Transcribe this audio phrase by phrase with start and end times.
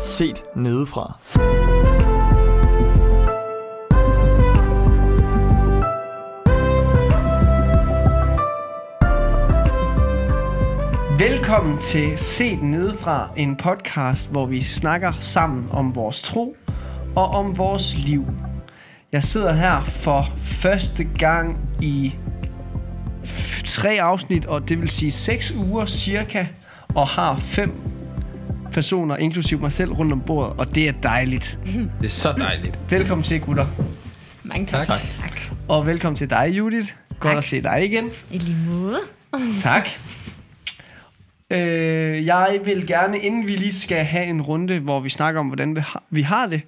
[0.00, 1.18] Set nedefra.
[11.18, 16.56] Velkommen til Set Nedefra, en podcast, hvor vi snakker sammen om vores tro
[17.16, 18.26] og om vores liv.
[19.12, 22.14] Jeg sidder her for første gang i
[23.24, 26.46] f- tre afsnit, og det vil sige seks uger cirka,
[26.94, 27.72] og har fem
[28.72, 31.58] personer, inklusiv mig selv, rundt om bordet, og det er dejligt.
[32.00, 32.78] Det er så dejligt.
[32.90, 33.66] Velkommen til, gutter.
[34.42, 34.86] Mange tak.
[34.86, 35.00] Tak.
[35.20, 35.40] tak.
[35.68, 36.88] Og velkommen til dig, Judith.
[37.20, 37.36] Godt Tak.
[37.38, 38.10] at se dig igen.
[38.30, 38.98] I lige måde.
[39.58, 39.88] Tak.
[41.50, 45.46] Øh, jeg vil gerne, inden vi lige skal have en runde, hvor vi snakker om,
[45.46, 46.62] hvordan vi har det,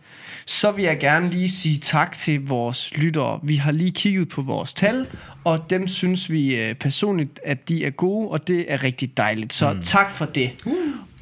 [0.47, 3.41] så vil jeg gerne lige sige tak til vores lyttere.
[3.43, 5.07] Vi har lige kigget på vores tal,
[5.45, 9.53] og dem synes vi øh, personligt, at de er gode, og det er rigtig dejligt.
[9.53, 9.83] Så mm.
[9.83, 10.51] tak for det.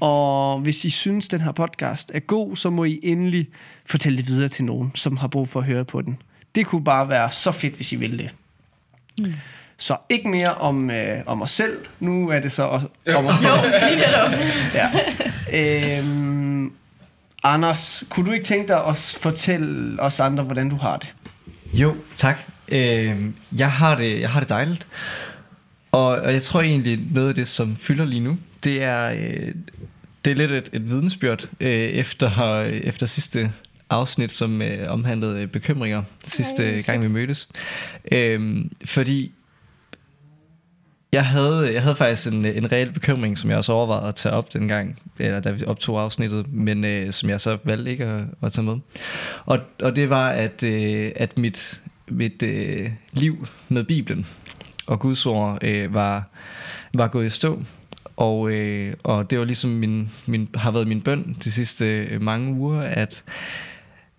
[0.01, 3.48] Og hvis I synes, den her podcast er god, så må I endelig
[3.86, 6.22] fortælle det videre til nogen, som har brug for at høre på den.
[6.55, 8.34] Det kunne bare være så fedt, hvis I ville det.
[9.77, 11.78] Så ikke mere om, øh, om os selv.
[12.00, 12.62] Nu er det så
[13.14, 13.53] om os selv.
[15.53, 15.98] ja.
[15.98, 16.72] øhm,
[17.42, 21.14] Anders, kunne du ikke tænke dig at fortælle os andre, hvordan du har det?
[21.72, 22.38] Jo, tak.
[22.69, 23.16] Øh,
[23.56, 24.86] jeg, har det, jeg har det dejligt.
[25.92, 29.55] Og, og jeg tror egentlig, noget af det, som fylder lige nu, det er, øh,
[30.24, 33.52] det er lidt et, et vidensbyrd øh, efter, efter sidste
[33.91, 37.48] afsnit, som øh, omhandlede øh, bekymringer sidste Ej, gang, vi mødtes.
[38.12, 39.32] Øh, fordi
[41.12, 44.34] jeg havde, jeg havde faktisk en, en reel bekymring, som jeg også overvejede at tage
[44.34, 48.25] op dengang, eller da vi optog afsnittet, men øh, som jeg så valgte ikke at,
[48.42, 48.77] at tage med.
[49.47, 54.27] Og, og det var, at, øh, at mit, mit øh, liv med Bibelen
[54.86, 56.28] og Guds ord øh, var,
[56.94, 57.62] var gået i stå.
[58.16, 62.22] Og, øh, og det var ligesom min, min, har været min bøn de sidste øh,
[62.22, 63.25] mange uger, at,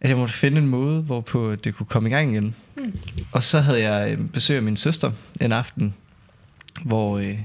[0.01, 2.55] at jeg måtte finde en måde, hvorpå det kunne komme i gang igen.
[2.75, 2.93] Mm.
[3.31, 5.93] Og så havde jeg øh, besøg af min søster en aften,
[6.83, 7.39] hvor øh,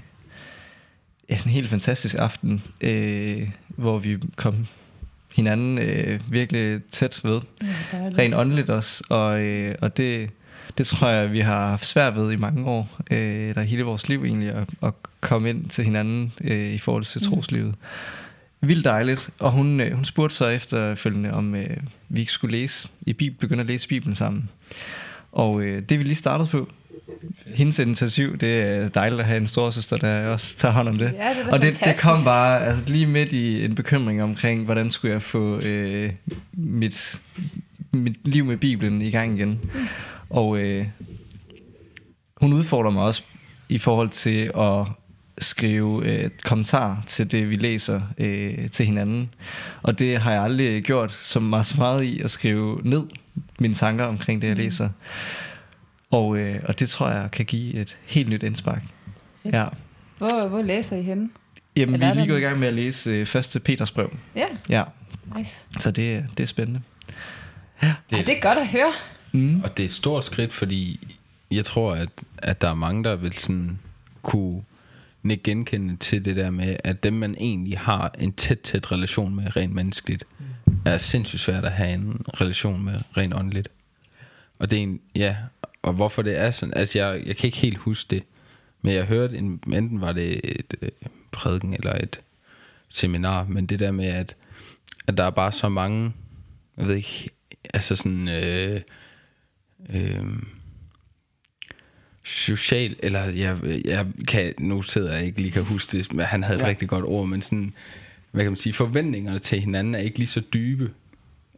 [1.28, 4.66] en helt fantastisk aften, øh, hvor vi kom
[5.34, 7.40] hinanden øh, virkelig tæt ved.
[7.62, 7.66] Ja,
[8.18, 10.30] Rent åndeligt også, og, øh, og det,
[10.78, 14.08] det tror jeg, vi har haft svært ved i mange år, øh, eller hele vores
[14.08, 17.74] liv egentlig, at, at komme ind til hinanden øh, i forhold til troslivet.
[18.60, 21.76] Vildt dejligt, og hun, øh, hun spurgte så efterfølgende, om øh,
[22.08, 24.50] vi ikke skulle læse i Bibelen, begynde at læse Bibelen sammen.
[25.32, 26.68] Og øh, det er vi lige startet på.
[27.46, 31.12] Hendes initiativ, det er dejligt at have en storsøster, der også tager hånd om det.
[31.16, 34.90] Ja, det og det, det kom bare altså, lige midt i en bekymring omkring, hvordan
[34.90, 36.12] skulle jeg få øh,
[36.52, 37.20] mit,
[37.94, 39.60] mit liv med Bibelen i gang igen.
[39.74, 39.86] Mm.
[40.30, 40.86] Og øh,
[42.36, 43.22] hun udfordrer mig også
[43.68, 44.86] i forhold til at
[45.38, 49.34] skrive øh, kommentarer til det, vi læser øh, til hinanden.
[49.82, 53.02] Og det har jeg aldrig gjort så meget, så meget i at skrive ned
[53.58, 54.88] mine tanker omkring det, jeg læser.
[56.16, 58.82] Og, øh, og det tror jeg kan give et helt nyt indspark.
[59.42, 59.54] Fedt.
[59.54, 59.66] Ja.
[60.18, 61.28] Hvor, hvor læser I henne?
[61.76, 63.90] Jamen, vi Eller er er lige gået i gang med at læse øh, første Peters
[63.90, 64.16] brev.
[64.36, 64.82] Ja, Ja,
[65.36, 65.64] nice.
[65.80, 66.80] så det, det er spændende.
[67.80, 68.92] Det, ja, det er godt at høre.
[69.32, 69.60] Mm.
[69.64, 71.08] Og det er et stort skridt, fordi
[71.50, 73.78] jeg tror, at, at der er mange, der vil sådan
[74.22, 74.62] kunne
[75.30, 79.34] ikke genkende til det der med, at dem, man egentlig har en tæt, tæt relation
[79.34, 80.24] med rent menneskeligt,
[80.84, 83.68] er sindssygt svært at have en relation med rent åndeligt.
[84.58, 85.36] Og det er en, ja,
[85.86, 88.22] og hvorfor det er sådan, altså jeg, jeg kan ikke helt huske det,
[88.82, 90.88] men jeg hørte, en, enten var det et øh,
[91.32, 92.20] prædiken eller et
[92.88, 94.36] seminar, men det der med, at,
[95.06, 96.12] at der er bare så mange,
[96.76, 97.30] jeg ved ikke,
[97.74, 98.80] altså sådan, øh,
[99.94, 100.22] øh,
[102.24, 106.42] social, eller jeg, jeg kan, nu sidder jeg ikke lige kan huske det, men han
[106.42, 106.68] havde et Ja.
[106.68, 107.74] rigtig godt ord, men sådan,
[108.30, 110.90] hvad kan man sige, forventningerne til hinanden er ikke lige så dybe,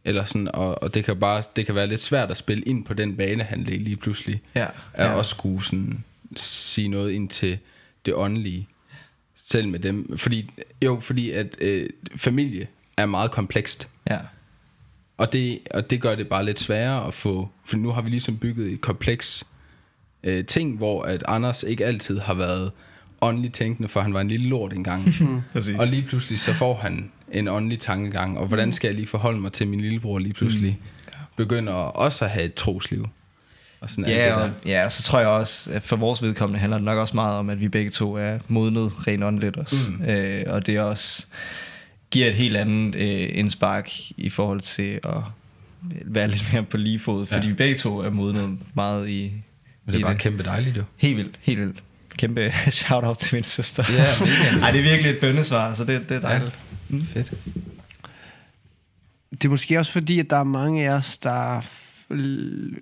[0.05, 2.85] eller sådan, og, og det kan bare, det kan være lidt svært at spille ind
[2.85, 4.65] på den banehandel lige pludselig, Ja,
[4.97, 5.11] ja.
[5.13, 6.03] også skulle sådan,
[6.35, 7.57] sige noget ind til
[8.05, 8.67] det åndelige,
[9.45, 10.49] selv med dem, fordi,
[10.85, 14.19] jo, fordi at øh, familie er meget komplekst, Ja.
[15.17, 18.09] og det, og det gør det bare lidt sværere at få, for nu har vi
[18.09, 19.43] ligesom bygget et kompleks
[20.23, 22.71] øh, ting, hvor at Anders ikke altid har været
[23.21, 25.13] åndelig tænkende, for han var en lille lort engang.
[25.79, 29.39] Og lige pludselig så får han en åndelig tankegang, og hvordan skal jeg lige forholde
[29.39, 30.79] mig til min lillebror lige pludselig?
[31.35, 33.07] Begynder også at have et trosliv.
[33.81, 34.51] Og sådan Ja, det og, der.
[34.65, 37.35] ja, og så tror jeg også, at for vores vedkommende handler det nok også meget
[37.37, 39.91] om, at vi begge to er modnet rent åndeligt også.
[39.99, 40.05] Mm.
[40.05, 41.25] Øh, og det også
[42.11, 45.21] giver et helt andet øh, indspark i forhold til at
[46.05, 47.47] være lidt mere på lige fod, fordi Ja.
[47.47, 49.31] vi begge to er modnet meget i,
[49.85, 50.83] Men det er bare kæmpe dejligt jo.
[50.97, 51.83] Helt vildt, helt vildt.
[52.17, 53.83] Kæmpe shout-out til min søster.
[53.89, 54.61] Ja.
[54.61, 56.51] Ej, det er virkelig et bønnesvar, så det, det er dejligt.
[56.68, 56.68] Ja.
[56.89, 57.33] Fedt.
[59.31, 61.61] det er måske også fordi, at der er mange af os, der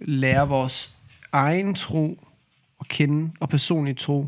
[0.06, 0.96] lærer vores
[1.32, 2.24] egen tro
[2.80, 4.28] at kende, og personlig tro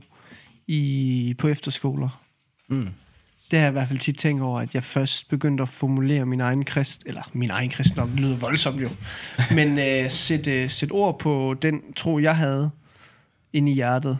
[0.67, 2.21] i, på efterskoler.
[2.67, 2.89] Mm.
[3.51, 6.25] Det har jeg i hvert fald tit tænkt over, at jeg først begyndte at formulere
[6.25, 8.89] min egen krist, eller min egen kristendom, det lyder voldsomt jo,
[9.55, 12.69] men øh, sætte, øh, sætte ord på den tro, jeg havde
[13.53, 14.17] inde i hjertet,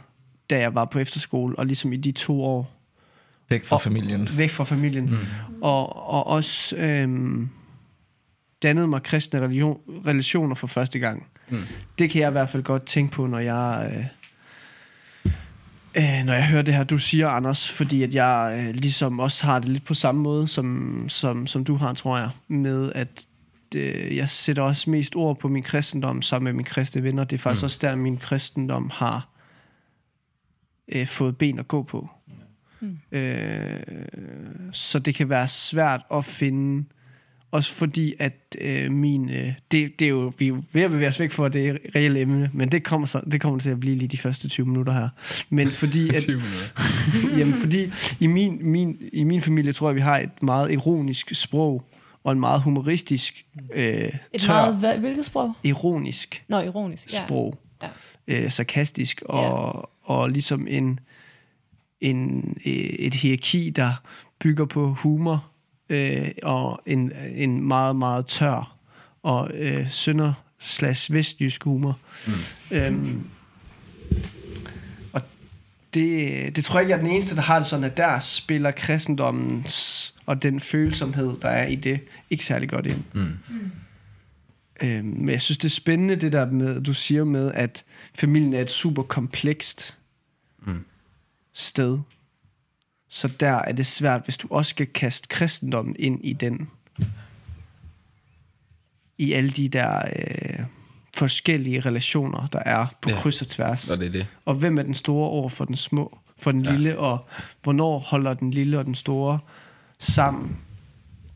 [0.50, 2.79] da jeg var på efterskole, og ligesom i de to år,
[3.50, 4.30] Væk fra Og- familien.
[4.38, 5.06] væk fra familien.
[5.06, 5.18] Mm.
[5.62, 7.50] Og, og også øhm,
[8.64, 11.28] dannede mig kristne religion, relationer for første gang.
[11.50, 11.62] Mm.
[12.00, 13.92] Det kan jeg i hvert fald godt tænke på, når jeg...
[13.96, 14.06] Øh,
[15.96, 19.46] øh, når jeg hører det her, du siger, Anders, fordi at jeg øh, ligesom også
[19.46, 23.26] har det lidt på samme måde, som, som, som du har, tror jeg, med at
[23.76, 27.24] øh, jeg sætter også mest ord på min kristendom sammen med mine kristne venner.
[27.24, 27.66] Det er faktisk mm.
[27.66, 29.28] også der, min kristendom har
[30.92, 32.10] øh, fået ben at gå på.
[33.12, 33.80] Øh,
[34.72, 36.86] så det kan være svært at finde,
[37.52, 41.08] også fordi at øh, min, øh, det, det er jo, vi er ved at bevæge
[41.08, 43.96] os væk fra det reelle emne, men det kommer, så, det kommer til at blive
[43.96, 45.10] lige de første 20 minutter her.
[45.50, 46.68] Men fordi, at, 20 minutter.
[47.40, 51.36] jamen, fordi i min, min, i min familie tror jeg, vi har et meget ironisk
[51.36, 51.84] sprog,
[52.24, 53.84] og en meget humoristisk, øh,
[54.34, 55.54] Et tør, meget, hvad, hvilket sprog?
[55.64, 57.14] ironisk Nå, ironisk.
[57.14, 57.26] Ja.
[57.26, 57.60] sprog.
[57.84, 57.88] Ja.
[58.28, 61.00] Øh, sarkastisk og, og ligesom en,
[62.02, 64.02] en, øh, et hierarki, der
[64.40, 65.52] bygger på humor
[65.90, 68.76] øh, og en, en meget, meget tør
[69.24, 72.00] og øh, sønder slash vestjysk humor.
[72.28, 72.78] Mm.
[72.78, 73.28] Øhm,
[75.14, 75.22] og
[75.94, 78.20] det, det tror jeg ikke, jeg er den eneste, der har det sådan, at der
[78.20, 82.00] spiller kristendommens og den følsomhed, der er i det,
[82.30, 83.04] ikke særlig godt ind.
[83.14, 83.38] Mm.
[84.82, 87.84] Øhm, men jeg synes, det er spændende, det der med, du siger med, at
[88.16, 89.96] familien er et super komplekst
[90.66, 90.86] Mm.
[91.54, 92.00] Sted.
[93.10, 96.70] Så der er det svært, hvis du også skal kaste kristendommen ind i den.
[99.18, 100.66] I alle de der øh,
[101.18, 103.16] forskellige relationer, der er på Ja.
[103.22, 103.90] kryds og tværs.
[103.92, 104.28] Og det er det.
[104.46, 106.70] Og hvem er den store over for den små, for den Ja.
[106.72, 106.76] ja.
[106.76, 107.26] lille, og
[107.64, 109.40] hvornår holder den lille og den store
[110.00, 110.58] sammen?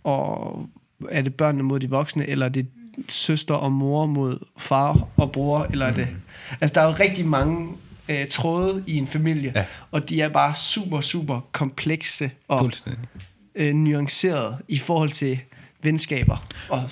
[0.03, 0.69] Og
[1.09, 2.67] er det børnene mod de voksne, eller er det
[3.09, 6.07] søster og mor mod far og bror, eller er det...
[6.61, 7.75] Altså, der er jo rigtig mange
[8.09, 9.65] øh, tråde i en familie, Ja.
[9.91, 12.71] og de er bare super, super komplekse og
[13.55, 15.39] øh, nuancerede i forhold til
[15.81, 16.89] venskaber og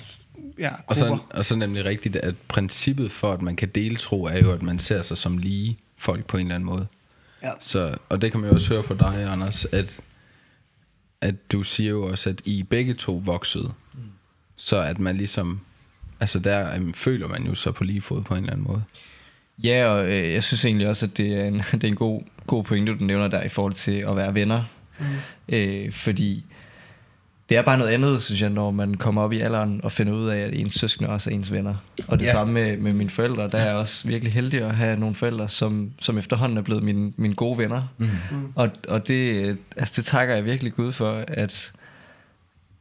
[0.58, 4.24] ja, Og så, og så nemlig rigtigt, at princippet for, at man kan dele tro,
[4.24, 6.86] er jo, at man ser sig som lige folk på en eller anden måde.
[7.42, 7.50] Ja.
[7.60, 10.00] Så, og det kan man jo også høre på dig, Anders, at,
[11.20, 13.72] at du siger jo også, at I begge to voksede.
[13.94, 14.00] Mm.
[14.56, 15.60] Så at man ligesom,
[16.20, 18.82] altså der um, føler man jo så på lige fod på en eller anden måde.
[19.64, 22.22] Ja, og øh, jeg synes egentlig også, at det er en, det er en god,
[22.46, 24.62] god pointe, du nævner der i forhold til at være venner.
[24.98, 25.04] Mm.
[25.48, 26.44] Øh, fordi
[27.48, 30.12] det er bare noget andet, synes jeg, når man kommer op i alderen og finder
[30.12, 31.74] ud af, at ens søskende også er ens venner.
[32.08, 32.32] Og det Ja.
[32.32, 33.48] samme med, med mine forældre.
[33.50, 36.82] Der er jeg også virkelig heldig at have nogle forældre, som, som efterhånden er blevet
[36.82, 37.82] mine, mine gode venner.
[37.98, 38.08] Mm.
[38.54, 41.72] Og, og det, øh, altså det takker jeg virkelig Gud for, at,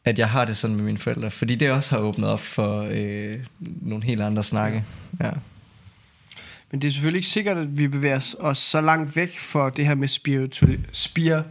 [0.06, 1.32] at jeg har det sådan med mine forældre.
[1.32, 4.84] Fordi det også har åbnet op for øh, nogle helt andre snakke.
[5.22, 5.30] Ja.
[6.72, 9.86] Men det er selvfølgelig ikke sikkert, at vi bevæger os- så langt væk fra det
[9.86, 11.42] her med spiritual, spir,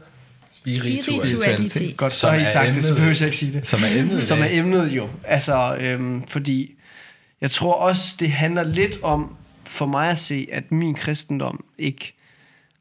[0.64, 1.96] Spiritualitet.
[1.96, 2.96] Godt, så har I sagt det, så emnet.
[2.96, 3.66] behøver jeg ikke sige det.
[3.66, 5.08] Som er emnet Som er emnet jo.
[5.24, 6.74] Altså, øhm, fordi
[7.40, 12.14] jeg tror også, det handler lidt om, for mig at se, at min kristendom ikke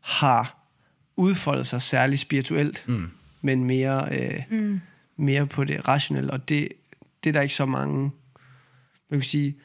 [0.02, 0.58] har
[1.16, 3.08] udfoldet sig særlig spirituelt, Mm.
[3.42, 4.82] men mere, øh, Mm.
[5.18, 6.68] mere på det rationelle, og det,
[7.24, 8.12] det er der ikke så mange,
[9.10, 9.56] man kan sige,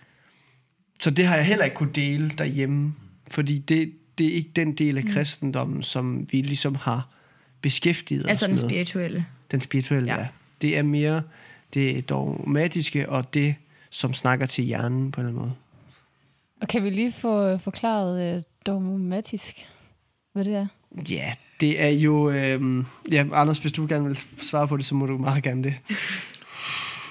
[1.01, 2.95] så det har jeg heller ikke kunne dele derhjemme,
[3.31, 7.09] fordi det, det er ikke den del af kristendommen, som vi ligesom har
[7.61, 8.71] beskæftiget Altså os den med.
[8.71, 9.27] spirituelle.
[9.51, 10.21] Den spirituelle, Ja.
[10.21, 10.27] ja.
[10.63, 11.23] Det er mere
[11.75, 13.55] det dogmatiske, og det,
[13.91, 15.55] som snakker til hjernen på en eller anden måde.
[16.63, 19.67] Og kan vi lige få øh, forklaret øh, dogmatisk,
[20.33, 20.67] hvad det er?
[21.11, 22.31] Ja, det er jo...
[22.31, 25.63] Øhm, ja, Anders, hvis du gerne vil svare på det, så må du meget gerne
[25.65, 25.75] det.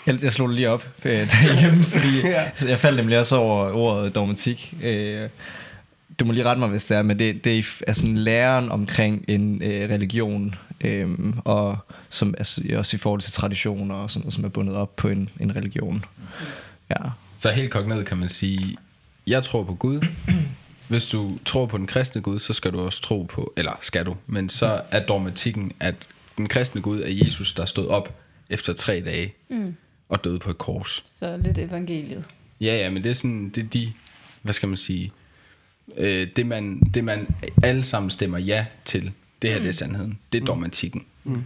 [0.08, 2.42] Jeg, jeg slog det lige op øh, derhjemme, fordi Ja.
[2.42, 2.70] ja.
[2.70, 4.74] jeg faldt nemlig også over ordet dogmatik.
[4.84, 5.30] Øh,
[6.20, 8.18] du må lige rette mig, hvis det er, men det, det er f- altså en
[8.18, 11.10] læren omkring en øh, religion, øh,
[11.46, 11.78] og
[12.10, 15.08] som altså, også i forhold til traditioner og sådan noget, som er bundet op på
[15.10, 16.06] en, en religion.
[16.90, 16.96] Ja.
[17.38, 18.78] Så helt kogt ned kan man sige,
[19.28, 20.06] jeg tror på Gud.
[20.88, 24.06] Hvis du tror på den kristne Gud, så skal du også tro på, eller skal
[24.06, 25.96] du, men så er dogmatikken, at
[26.38, 28.20] den kristne Gud er Jesus, der stod op
[28.50, 29.76] efter tre dage Mm.
[30.14, 31.06] Og døde på et kors.
[31.20, 32.26] Så lidt evangeliet.
[32.62, 33.94] Ja, ja, men det er sådan, det er de,
[34.42, 35.12] hvad skal man sige,
[35.98, 37.28] øh, det, man, det man
[37.64, 39.64] alle sammen stemmer ja til, det her mm.
[39.64, 40.20] det er sandheden.
[40.34, 41.06] Det er dogmatikken.
[41.24, 41.44] Mm.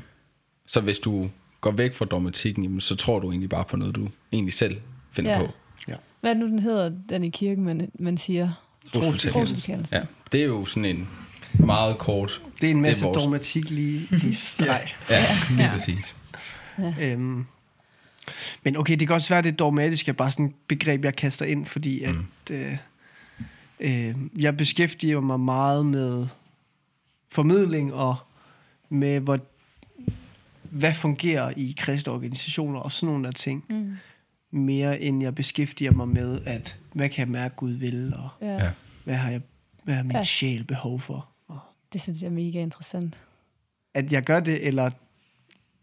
[0.65, 1.29] Så hvis du
[1.61, 4.77] går væk fra dogmatikken, jamen, så tror du egentlig bare på noget, du egentlig selv
[5.11, 5.39] finder Ja.
[5.45, 5.51] på.
[6.21, 8.49] Hvad er det nu, den hedder, den i kirken, man, man siger?
[8.93, 9.27] Trosbekendelse.
[9.29, 9.95] Trosbekendelse.
[9.95, 11.07] Ja, det er jo sådan en
[11.53, 12.41] meget kort...
[12.61, 14.83] Det er en masse vores- dogmatik lige, lige streg.
[15.09, 15.71] Ja, lige Ja.
[15.71, 16.15] præcis.
[17.01, 17.45] Øhm,
[18.63, 21.15] men okay, det kan også være, at det dogmatiske er bare sådan et begreb, jeg
[21.15, 22.25] kaster ind, fordi at, Mm.
[22.51, 22.77] øh,
[23.79, 26.27] øh, jeg beskæftiger mig meget med
[27.31, 28.15] formidling og
[28.89, 29.39] med, hvor,
[30.63, 33.95] hvad fungerer i kristne organisationer og sådan nogle der ting, Mm.
[34.51, 38.71] mere end jeg beskæftiger mig med, at hvad kan jeg mærke, Gud vil, og Ja.
[39.03, 39.41] Hvad har, jeg,
[39.83, 40.23] hvad har min Ja.
[40.23, 41.27] sjæl behov for.
[41.47, 41.59] Og
[41.93, 43.17] Det synes jeg er mega interessant.
[43.93, 44.89] at jeg gør det, eller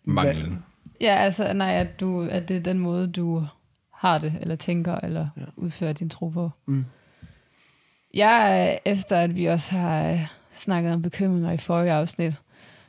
[0.04, 0.64] Manglen.
[1.00, 3.46] Ja, altså, nej, at, du, at det er den måde, du
[3.94, 5.42] har det, eller tænker, eller Ja.
[5.56, 6.50] udfører din tro på.
[6.66, 6.84] Mm.
[8.14, 10.18] Jeg, efter at vi også har øh,
[10.56, 12.34] snakket om bekymringer i forrige afsnit,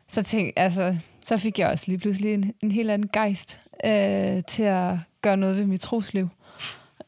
[0.08, 4.42] så, tænk, altså, så fik jeg også lige pludselig en, en helt anden gejst øh,
[4.48, 6.30] til at gøre noget ved mit trosliv.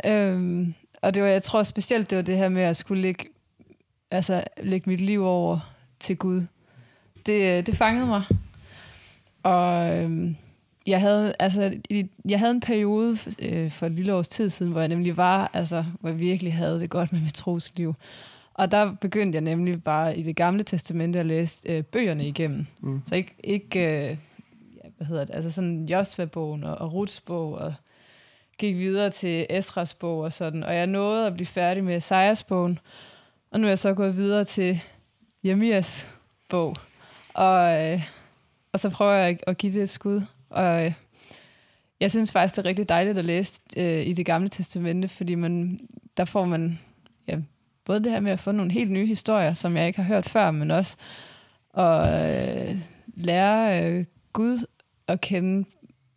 [0.06, 3.26] Øhm, og det var, jeg tror specielt, det var det her med at skulle lægge,
[4.12, 6.42] altså, lægge mit liv over til Gud.
[7.26, 8.24] Det, øh, det fangede mig.
[9.44, 10.36] Og øhm,
[10.88, 11.74] jeg havde, altså,
[12.30, 15.52] jeg havde en periode øh, for et lille års tid siden, hvor jeg nemlig var,
[15.54, 17.96] altså, hvor jeg virkelig havde det godt med mit trosliv.
[18.54, 22.68] Og der begyndte jeg nemlig bare i det gamle testamente at læse øh, bøgerne igennem.
[22.80, 23.02] Mm.
[23.08, 24.18] Så ikke, ikke øh,
[24.98, 27.74] hvad hedder det, altså sådan Josva-bogen og, og Ruths bog, og
[28.58, 30.64] gik videre til Esras bog og sådan.
[30.64, 32.80] Og jeg nåede at blive færdig med Esajas bogen,
[33.52, 34.80] og nu er jeg så gået videre til
[35.44, 36.12] Jeremias
[36.50, 36.76] bog.
[37.34, 38.02] Og, øh,
[38.74, 40.22] og så prøver jeg at give det et skud.
[40.50, 40.94] Og øh,
[42.00, 45.36] jeg synes faktisk, det er rigtig dejligt at læse øh, i det gamle testamente, fordi
[45.36, 45.80] man,
[46.18, 46.80] der får man
[47.28, 47.38] ja,
[47.86, 50.30] både det her med at få nogle helt nye historier, som jeg ikke har hørt
[50.30, 50.98] før, men også
[51.78, 52.78] at øh,
[53.16, 54.66] lære øh, Gud
[55.08, 55.70] at kende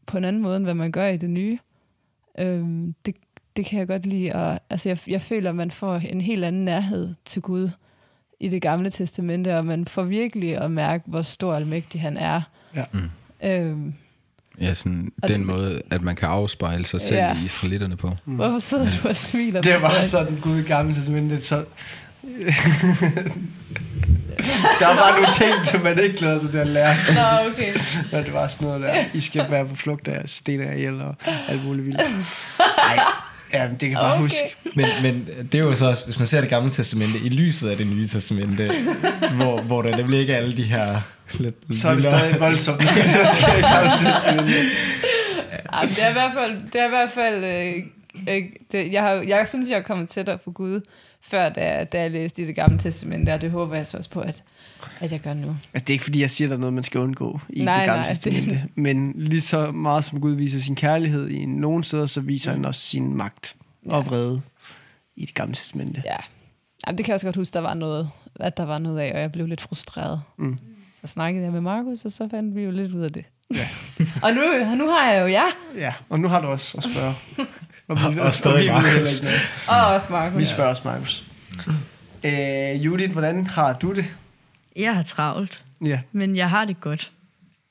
[0.06, 1.58] på en anden måde, end hvad man gør i det nye.
[2.38, 3.16] Øhm, det,
[3.56, 4.32] det kan jeg godt lide.
[4.32, 7.70] Og, altså, jeg, jeg føler, at man får en helt anden nærhed til Gud
[8.40, 12.16] i det gamle testamente, og man får virkelig at mærke, hvor stor og almægtig han
[12.16, 12.40] er.
[12.74, 12.84] Ja.
[12.92, 13.10] Mm.
[13.42, 13.94] Øhm,
[14.60, 17.34] Ja, sådan Og den det- måde, at man kan afspejle sig selv Ja.
[17.34, 18.16] i israelitterne på.
[18.24, 18.34] Mm.
[18.34, 19.62] Hvorfor sidder du og smiler?
[19.62, 21.56] Det var sådan Gud i gamle testamentet, så...
[24.80, 26.94] der var nogle ting, som man ikke glæder sig til at lære.
[27.14, 27.74] Nå, okay.
[28.12, 31.00] Når det var sådan noget der, I skal være på flugt af sten af ihjel
[31.00, 31.14] og
[31.48, 32.00] alt muligt vildt.
[32.58, 33.04] Nej,
[33.52, 34.22] ja, det kan jeg bare Okay.
[34.22, 34.38] huske.
[34.74, 37.68] Men, men det er jo så også, hvis man ser det gamle testamente, i lyset
[37.68, 38.70] af det nye testamente,
[39.34, 41.00] hvor, hvor der nemlig ikke er alle de her
[41.38, 44.54] lidt Så er det stadig voldsomt, det der sker i gamle testamentet.
[45.72, 48.92] Ej, men det er i hvert fald, det er i hvert fald øh, øh, det,
[48.92, 50.80] jeg, har, jeg synes, jeg er kommet tættere på Gud,
[51.22, 54.10] før da, da jeg læste i det gamle testamente, og det håber jeg så også
[54.10, 54.42] på, at,
[55.00, 55.48] at jeg gør nu.
[55.48, 57.64] Altså, det er ikke fordi, jeg siger, at der er noget, man skal undgå i
[57.64, 58.64] Nej, det gamle nej, det- testamente.
[58.74, 62.64] Men lige så meget som Gud viser sin kærlighed i nogle steder, så viser han
[62.64, 63.54] også sin magt
[63.86, 64.40] og vrede
[65.16, 66.02] i det gamle testamente.
[66.04, 66.16] Ja.
[66.86, 68.10] Jamen, det kan jeg også godt huske, der var noget,
[68.40, 70.20] at der var noget af, og jeg blev lidt frustreret.
[70.38, 70.58] Mm.
[71.00, 73.24] Så snakkede jeg med Markus, og så fandt vi jo lidt ud af det.
[73.54, 73.68] Ja.
[74.24, 74.40] og, nu,
[74.70, 77.14] og nu har jeg jo jer, Ja, og nu har du også at spørge.
[77.88, 79.20] Og, vi, Og stadig vi ved Markus.
[79.68, 80.38] og også Markus.
[80.38, 81.24] Vi spørger også, Markus.
[82.24, 84.04] Øh, Judith, hvordan har du det?
[84.76, 87.12] Jeg har travlt, Ja, men jeg har det godt.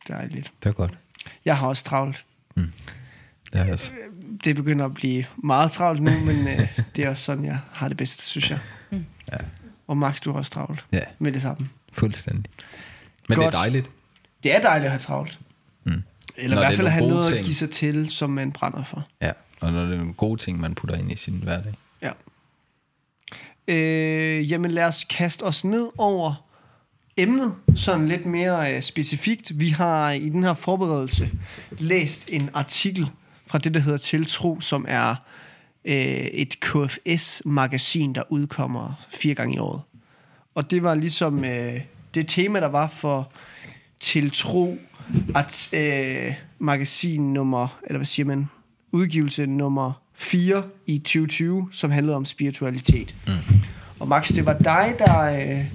[0.08, 0.52] dejligt.
[0.64, 0.94] Det er godt.
[1.46, 2.26] Jeg har også travlt.
[2.56, 2.72] Det
[3.54, 3.92] er også.
[4.44, 7.88] Det begynder at blive meget travlt nu, men øh, det er også sådan, jeg har
[7.88, 8.60] det bedst, synes jeg.
[8.92, 9.06] Mm.
[9.32, 9.38] Ja.
[9.88, 11.68] Og Max, du har også travlt Ja, med det samme.
[11.94, 12.52] fuldstændig.
[13.30, 13.46] Men Godt.
[13.52, 13.90] det er dejligt.
[14.44, 15.40] Det er dejligt at have travlt.
[15.84, 16.04] Mm.
[16.38, 17.46] Eller Når i hvert er fald at have noget gode at ting.
[17.46, 19.08] give sig til, som man brænder for.
[19.22, 19.32] Ja,
[19.62, 21.74] og når det er nogle gode ting, man putter ind i sin hverdag.
[22.02, 22.12] Ja.
[23.68, 26.46] Øh, jamen lad os kaste os ned over
[27.18, 29.60] emnet, sådan lidt mere øh, specifikt.
[29.60, 31.30] Vi har i den her forberedelse
[31.72, 33.10] læst en artikel
[33.48, 35.16] fra det, der hedder Tiltro, som er
[35.86, 39.82] øh, et KFS-magasin, der udkommer fire gange i året.
[40.56, 41.82] Og det var ligesom øh,
[42.14, 43.32] det tema, der var for
[44.00, 44.78] Tiltro,
[45.36, 48.50] at øh, magasin nummer, eller hvad siger man,
[48.92, 53.16] udgivelse nummer 4 i 2020, som handlede om spiritualitet.
[53.28, 53.34] Mm.
[54.00, 55.20] Og Max, det var dig, der
[55.60, 55.66] øh,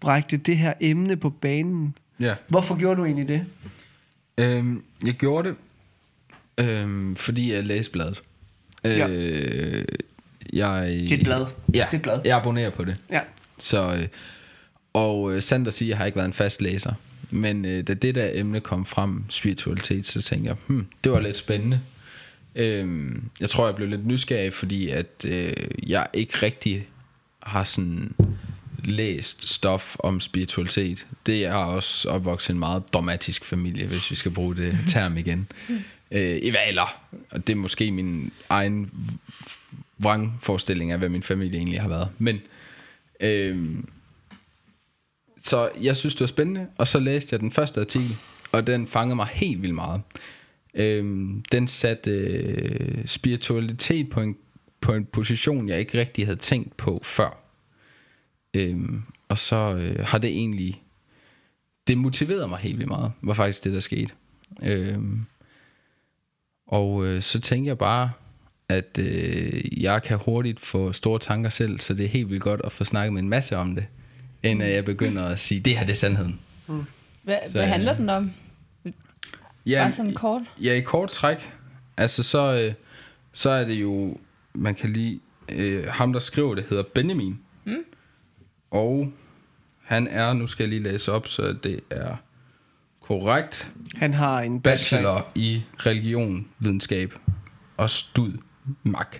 [0.00, 1.94] bragte det her emne på banen.
[2.20, 2.34] Ja.
[2.48, 3.44] Hvorfor gjorde du egentlig det?
[4.38, 5.56] Øhm, jeg gjorde det,
[6.68, 8.22] øhm, fordi jeg læste bladet.
[8.84, 9.08] Ja.
[9.08, 9.84] Øh,
[10.52, 11.46] jeg, Det er et blad.
[11.74, 12.20] Ja, Det er et blad.
[12.24, 12.96] jeg abonnerer på det.
[13.10, 13.20] Ja.
[13.58, 14.06] Så, øh,
[14.94, 16.92] og øh, sandt at sige, jeg har ikke været en fast læser.
[17.30, 21.20] Men øh, da det der emne kom frem, spiritualitet, så tænkte jeg, hmm, det var
[21.20, 21.80] lidt spændende.
[22.54, 25.52] Øhm, jeg tror, jeg blev lidt nysgerrig, fordi at øh,
[25.86, 26.88] jeg ikke rigtig
[27.42, 28.12] har sådan
[28.84, 31.06] læst stof om spiritualitet.
[31.26, 35.48] Det er også opvokset en meget dramatisk familie, hvis vi skal bruge det term igen.
[36.10, 37.00] Øh, I valer.
[37.30, 38.90] Og det er måske min egen
[39.98, 42.08] vrangforestilling af, hvad min familie egentlig har været.
[42.18, 42.40] Men
[43.20, 43.76] øh,
[45.44, 48.16] så jeg synes, det var spændende, og så læste jeg den første artikel,
[48.52, 50.00] og den fangede mig helt vildt meget.
[50.74, 54.36] Øhm, den satte øh, spiritualitet på en,
[54.80, 57.38] på en position, jeg ikke rigtig havde tænkt på før.
[58.54, 60.82] Øhm, og så øh, har det egentlig,
[61.86, 64.12] det motiverede mig helt vildt meget, var faktisk det, der skete.
[64.62, 65.26] Øhm,
[66.66, 68.10] og øh, så tænker jeg bare,
[68.68, 72.60] at øh, jeg kan hurtigt få store tanker selv, så det er helt vildt godt
[72.64, 73.86] at få snakket med en masse om det,
[74.44, 76.40] inden at jeg begynder at sige, det her det er sandheden.
[77.22, 78.32] Hvad, Så, hvad handler øh, den om?
[79.70, 80.42] Bare sådan kort.
[80.62, 81.50] Ja, i kort træk.
[81.96, 82.74] Altså så, øh,
[83.32, 84.16] så er det jo,
[84.54, 85.20] man kan lige,
[85.52, 87.38] øh, ham der skriver det hedder Benjamin.
[87.64, 87.76] Mm.
[88.70, 89.12] Og
[89.82, 92.16] han er, nu skal jeg lige læse op, så det er
[93.00, 95.02] korrekt, Han har en bachelor.
[95.02, 97.14] bachelor i religion, videnskab
[97.76, 98.32] og stud
[98.82, 99.16] mak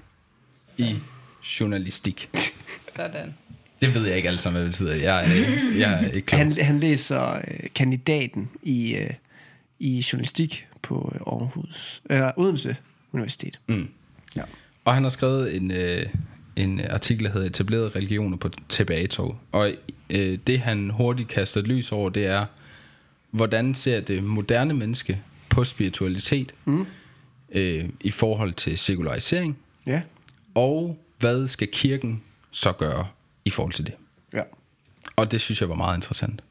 [0.78, 0.96] i
[1.60, 2.30] journalistik.
[2.96, 3.34] Sådan.
[3.86, 4.94] Det ved jeg ikke alle sammen, hvad det betyder.
[5.04, 5.30] Jeg er,
[5.78, 6.38] jeg er ikke klar.
[6.38, 7.40] Han, han læser øh,
[7.74, 9.10] kandidaten i, øh,
[9.78, 12.76] i journalistik på øh, Aarhus, eller Odense
[13.12, 13.60] Universitet.
[13.66, 13.88] Mm.
[14.36, 14.42] Ja.
[14.84, 16.06] Og han har skrevet en, øh,
[16.56, 19.38] en artikel, der hedder Etablerede religioner på tilbagetog.
[19.52, 19.72] Og
[20.10, 22.46] øh, det han hurtigt kaster et lys over, det er,
[23.30, 26.86] hvordan ser det moderne menneske på spiritualitet Mm.
[27.52, 30.00] øh, i forhold til sekularisering, Ja.
[30.54, 33.06] og hvad skal kirken så gøre
[33.44, 33.94] i forhold til det?
[34.32, 34.42] ja.
[35.16, 36.42] Og det synes jeg var meget interessant.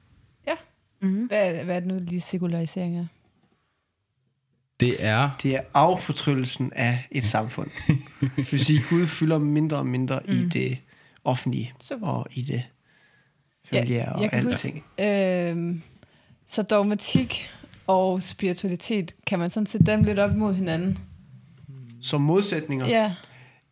[0.48, 0.54] Ja.
[1.02, 1.26] Mm-hmm.
[1.26, 3.06] Hvad, hvad er det nu lige sekularisering er?
[4.80, 5.30] Det er...
[5.44, 7.70] Det er affortryllelsen af et samfund.
[8.38, 10.34] det vil sige, at Gud fylder mindre og mindre mm.
[10.34, 10.78] i det
[11.24, 12.08] offentlige Super.
[12.08, 12.64] og i det
[13.66, 14.76] familiære jeg og kan alting.
[14.76, 15.76] huske, øh,
[16.48, 17.50] så dogmatik
[17.88, 20.98] og spiritualitet, kan man sådan sætte dem lidt op mod hinanden?
[22.02, 22.88] Som modsætninger.
[22.88, 23.16] Ja,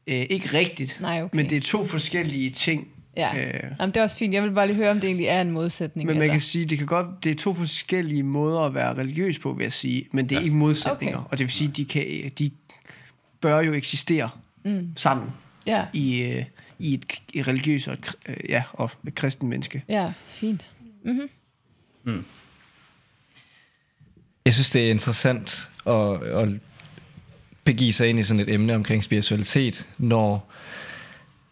[0.08, 1.36] Øh, ikke rigtigt, nej, okay.
[1.36, 2.88] men det er to forskellige ting.
[3.18, 3.46] Ja.
[3.48, 4.34] Øh, Jamen, det er også fint.
[4.34, 6.08] Jeg vil bare lige høre, om det egentlig er en modsætning.
[6.08, 6.34] men man eller?
[6.34, 9.64] kan sige, det kan godt, det er to forskellige måder at være religiøs på, vil
[9.64, 10.44] jeg sige, men det er ja.
[10.44, 11.18] ikke modsætninger.
[11.18, 11.28] Okay.
[11.32, 12.52] Og det vil sige, de kan, de
[13.42, 14.30] bør jo eksistere
[14.64, 14.88] Mm.
[14.96, 15.30] sammen
[15.68, 16.44] Ja, i, øh,
[16.80, 19.84] i et, et religiøst og et, øh, ja, og et kristen menneske.
[19.90, 20.66] ja, fint.
[21.06, 22.26] Mm-hmm.
[24.46, 26.50] Jeg synes, det er interessant at, at
[27.64, 30.52] begive sig ind i sådan et emne omkring spiritualitet, når,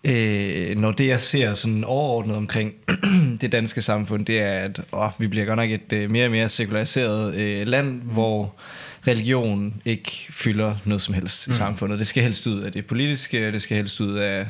[0.04, 2.74] øh, når det, jeg ser sådan overordnet omkring
[3.42, 6.32] det danske samfund, det er, at åh, vi bliver godt nok et øh, mere og
[6.32, 8.56] mere sekulariseret øh, land, hvor
[9.08, 12.00] religion ikke fylder noget som helst i samfundet.
[12.00, 14.48] Det skal helst ud af det politiske, og det skal helst ud af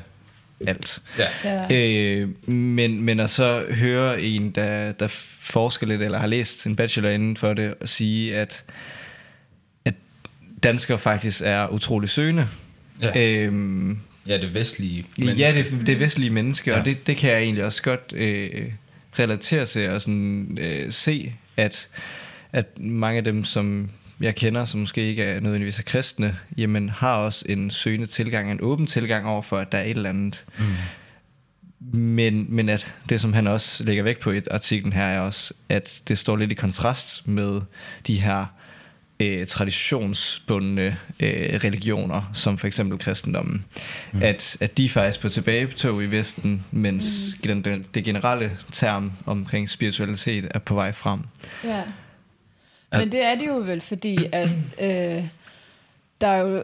[0.67, 1.01] alt.
[1.17, 1.27] Ja.
[1.43, 1.75] Ja.
[1.75, 5.07] Øh, men, men at så høre en, der, der
[5.41, 8.63] forsker lidt, eller har læst en bachelor inden for det, og sige, at,
[9.85, 9.93] at
[10.63, 12.47] danskere faktisk er utrolig søgende.
[13.01, 13.19] Ja.
[13.19, 16.79] Øhm, ja, det vestlige ja, det, det vestlige mennesker, ja.
[16.79, 18.71] Og det, det kan jeg egentlig også godt øh,
[19.19, 21.87] relatere til, og sådan, øh, se, at,
[22.53, 26.89] at mange af dem, som jeg kender, som måske ikke er nødvendigvis er kristne, jamen
[26.89, 30.09] har også en søgende tilgang, en åben tilgang over for, at der er et eller
[30.09, 30.45] andet.
[30.59, 30.65] Mm.
[31.99, 35.53] Men, men at det, som han også lægger vægt på i artiklen her, er også,
[35.69, 37.61] at det står lidt i kontrast med
[38.07, 38.45] de her
[39.19, 43.65] øh, traditionsbundne øh, religioner, som for eksempel kristendommen.
[44.13, 44.21] Mm.
[44.23, 47.41] At, at de faktisk på tilbagetog i Vesten, mens mm.
[47.41, 51.19] den, den, det generelle term omkring spiritualitet er på vej frem.
[51.63, 51.83] Ja.
[52.91, 54.49] Men det er det jo vel, fordi at
[54.81, 55.23] øh,
[56.21, 56.63] der er jo,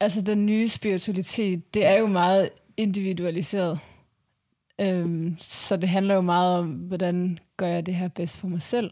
[0.00, 3.78] altså den nye spiritualitet, det er jo meget individualiseret.
[4.80, 8.62] Øhm, så det handler jo meget om, hvordan gør jeg det her bedst for mig
[8.62, 8.90] selv.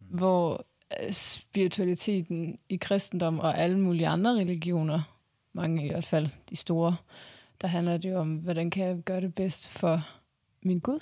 [0.00, 0.66] Hvor
[1.10, 5.02] spiritualiteten i kristendom og alle mulige andre religioner,
[5.52, 6.96] mange i hvert fald de store,
[7.60, 10.00] der handler det jo om, hvordan kan jeg gøre det bedst for
[10.62, 11.00] min Gud.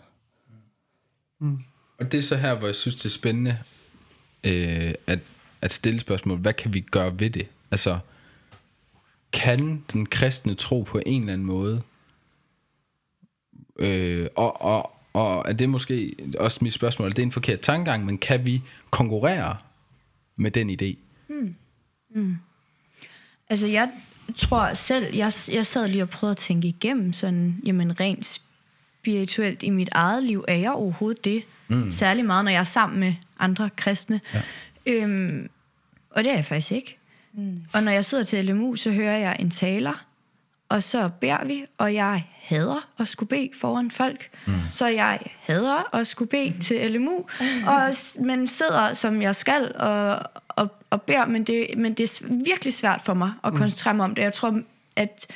[1.99, 3.59] Og det er så her, hvor jeg synes, det er spændende
[4.45, 5.19] øh, at,
[5.61, 6.39] at stille spørgsmål.
[6.39, 7.49] Hvad kan vi gøre ved det?
[7.71, 7.99] Altså,
[9.33, 11.83] kan den kristne tro på en eller anden måde?
[13.79, 18.05] Øh, og, og, og er det måske også mit spørgsmål, det er en forkert tankegang,
[18.05, 19.57] men kan vi konkurrere
[20.37, 20.97] med den idé?
[23.49, 23.91] Altså, jeg
[24.37, 28.27] tror selv, jeg, jeg sad lige og prøvede at tænke igennem sådan, jamen rent
[29.01, 31.43] spirituelt i mit eget liv, er jeg overhovedet det?
[31.69, 31.91] Mm.
[31.91, 34.21] Særlig meget, når jeg er sammen med andre kristne.
[34.35, 34.43] Ja.
[34.87, 35.49] Øhm,
[36.11, 36.99] og det er jeg faktisk ikke.
[37.33, 37.63] Mm.
[37.73, 40.06] Og når jeg sidder til LMU, så hører jeg en taler,
[40.69, 44.55] og så beder vi, og jeg hader at skulle bede foran folk, mm.
[44.71, 47.25] så jeg hader at skulle bede til LMU,
[47.67, 52.45] og, men sidder, som jeg skal, og, og, og beder, men det, men det er
[52.45, 54.23] virkelig svært for mig at koncentrere mig om det.
[54.23, 54.61] Jeg tror,
[54.97, 55.27] at,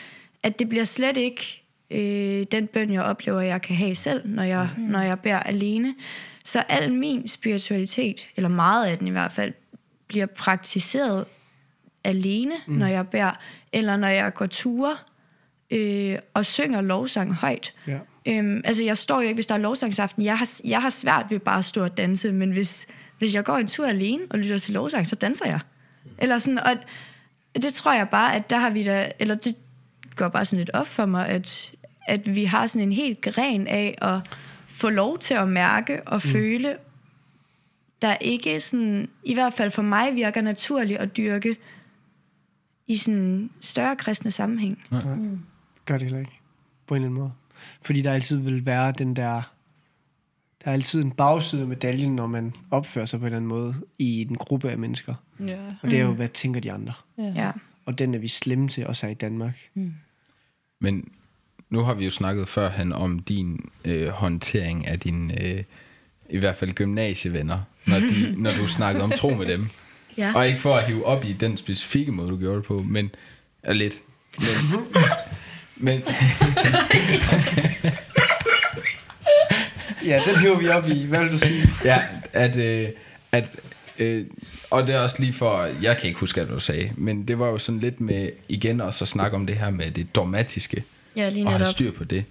[0.43, 4.43] at det bliver slet ikke øh, den bøn, jeg oplever, jeg kan have selv, når
[4.43, 4.83] jeg, mm.
[4.83, 5.95] når jeg beder alene.
[6.45, 9.53] Så al min spiritualitet, eller meget af den i hvert fald,
[10.07, 11.25] bliver praktiseret
[12.05, 12.75] alene, mm.
[12.75, 13.31] når jeg beder,
[13.73, 14.97] eller når jeg går ture
[15.71, 17.75] øh, og synger lovsang højt.
[17.87, 17.99] Ja.
[18.27, 20.25] Øhm, altså, jeg står jo ikke, hvis der er lovsangsaften.
[20.25, 22.87] Jeg har, jeg har svært ved bare at stå og danse, men hvis,
[23.19, 25.61] hvis jeg går en tur alene og lytter til lovsang, så danser jeg.
[26.19, 26.77] Eller sådan, og
[27.63, 29.57] det tror jeg bare, at der har vi da, eller det
[30.17, 31.73] går bare sådan lidt op for mig, at,
[32.07, 36.21] at vi har sådan en helt gren af at få lov til at mærke og
[36.25, 36.31] mm.
[36.31, 36.77] føle,
[38.03, 41.57] der ikke sådan, i hvert fald for mig virker naturligt at dyrke
[42.87, 44.83] i sådan en større kristne sammenhæng.
[45.91, 46.41] Gør det heller ikke.
[46.87, 47.33] På en eller anden måde.
[47.83, 49.43] Fordi der altid vil være den der...
[50.65, 53.49] Der er altid en bagside af medaljen, når man opfører sig på en eller anden
[53.49, 55.15] måde i en gruppe af mennesker.
[55.41, 55.59] Ja.
[55.83, 56.93] Og det er jo, hvad tænker de andre?
[57.19, 57.53] Ja.
[57.85, 59.55] Og den er vi slemme til, også her i Danmark.
[60.81, 61.09] Men
[61.71, 65.63] nu har vi jo snakket førhen om din øh, håndtering af dine, øh,
[66.31, 69.69] i hvert fald gymnasievenner, når, de, når du snakkede om tro med dem.
[70.19, 70.33] Ja.
[70.35, 73.11] Og ikke for at hive op i den specifikke måde, du gjorde det på, men
[73.63, 74.01] er lidt.
[74.39, 74.85] Men,
[75.81, 76.03] men
[80.05, 81.07] Ja, den hiver vi op i.
[81.07, 81.63] Hvad vil du sige?
[81.85, 82.89] ja, at, øh,
[83.33, 83.51] at
[83.99, 84.27] øh,
[84.71, 87.39] og det er også lige for, jeg kan ikke huske, hvad du sagde, men det
[87.39, 90.85] var jo sådan lidt med, igen også at snakke om det her med det dogmatiske,
[91.17, 91.73] Ja, lige og have netop.
[91.73, 92.25] styr på det.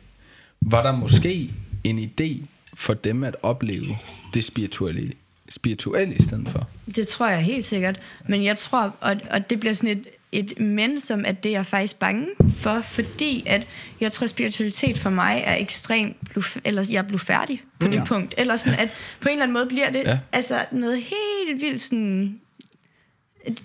[0.62, 1.50] Var der måske
[1.84, 3.86] en idé for dem at opleve
[4.34, 5.12] det spirituelle,
[5.50, 6.68] spirituelle i stedet for?
[6.96, 8.00] Det tror jeg helt sikkert.
[8.28, 11.54] Men jeg tror, og, og det bliver sådan et, et men, som at det er
[11.54, 13.68] jeg faktisk bange for, fordi at
[14.02, 18.04] jeg tror, spiritualitet for mig er ekstremt, bluf, eller jeg blev færdig på det Ja.
[18.06, 18.34] punkt.
[18.38, 18.90] Eller sådan, at
[19.22, 20.20] på en eller anden måde bliver det Ja.
[20.32, 22.40] altså noget helt vildt sådan,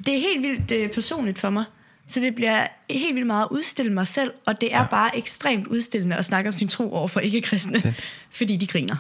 [0.07, 1.64] det er helt vildt øh, personligt for mig.
[2.07, 4.87] Så det bliver helt vildt meget at udstille mig selv, og det er ja.
[4.87, 7.94] bare ekstremt udstillende at snakke om sin tro over for ikke-kristne, ja.
[8.38, 8.96] fordi de griner.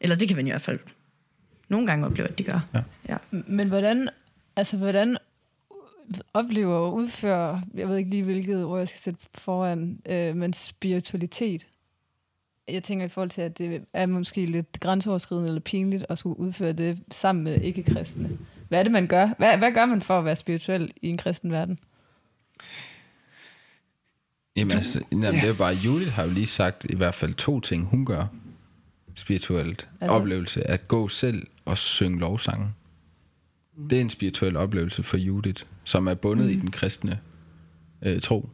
[0.00, 0.78] Eller det kan man i hvert fald
[1.68, 2.60] nogle gange opleve, at de gør.
[2.74, 2.80] Ja.
[3.08, 3.16] Ja.
[3.30, 4.08] Men hvordan,
[4.56, 5.16] altså hvordan
[6.34, 10.52] oplever og udfører, jeg ved ikke lige hvilket ord jeg skal sætte foran, øh, men
[10.52, 11.66] spiritualitet.
[12.68, 16.38] Jeg tænker i forhold til, at det er måske lidt grænseoverskridende eller pinligt at skulle
[16.38, 18.38] udføre det sammen med ikke-kristne.
[18.68, 19.28] Hvad er det, man gør?
[19.38, 21.78] Hvad, hvad gør man for at være spirituel i en kristen verden?
[24.56, 27.60] Jamen, altså, jamen, det er bare, Judith har jo lige sagt i hvert fald to
[27.60, 28.26] ting, hun gør
[29.14, 29.88] spirituelt.
[30.00, 30.16] Altså?
[30.16, 32.68] Oplevelse at gå selv og synge lovsange.
[33.90, 36.52] Det er en spirituel oplevelse for Judith, som er bundet mm.
[36.52, 37.18] i den kristne
[38.02, 38.48] øh, tro.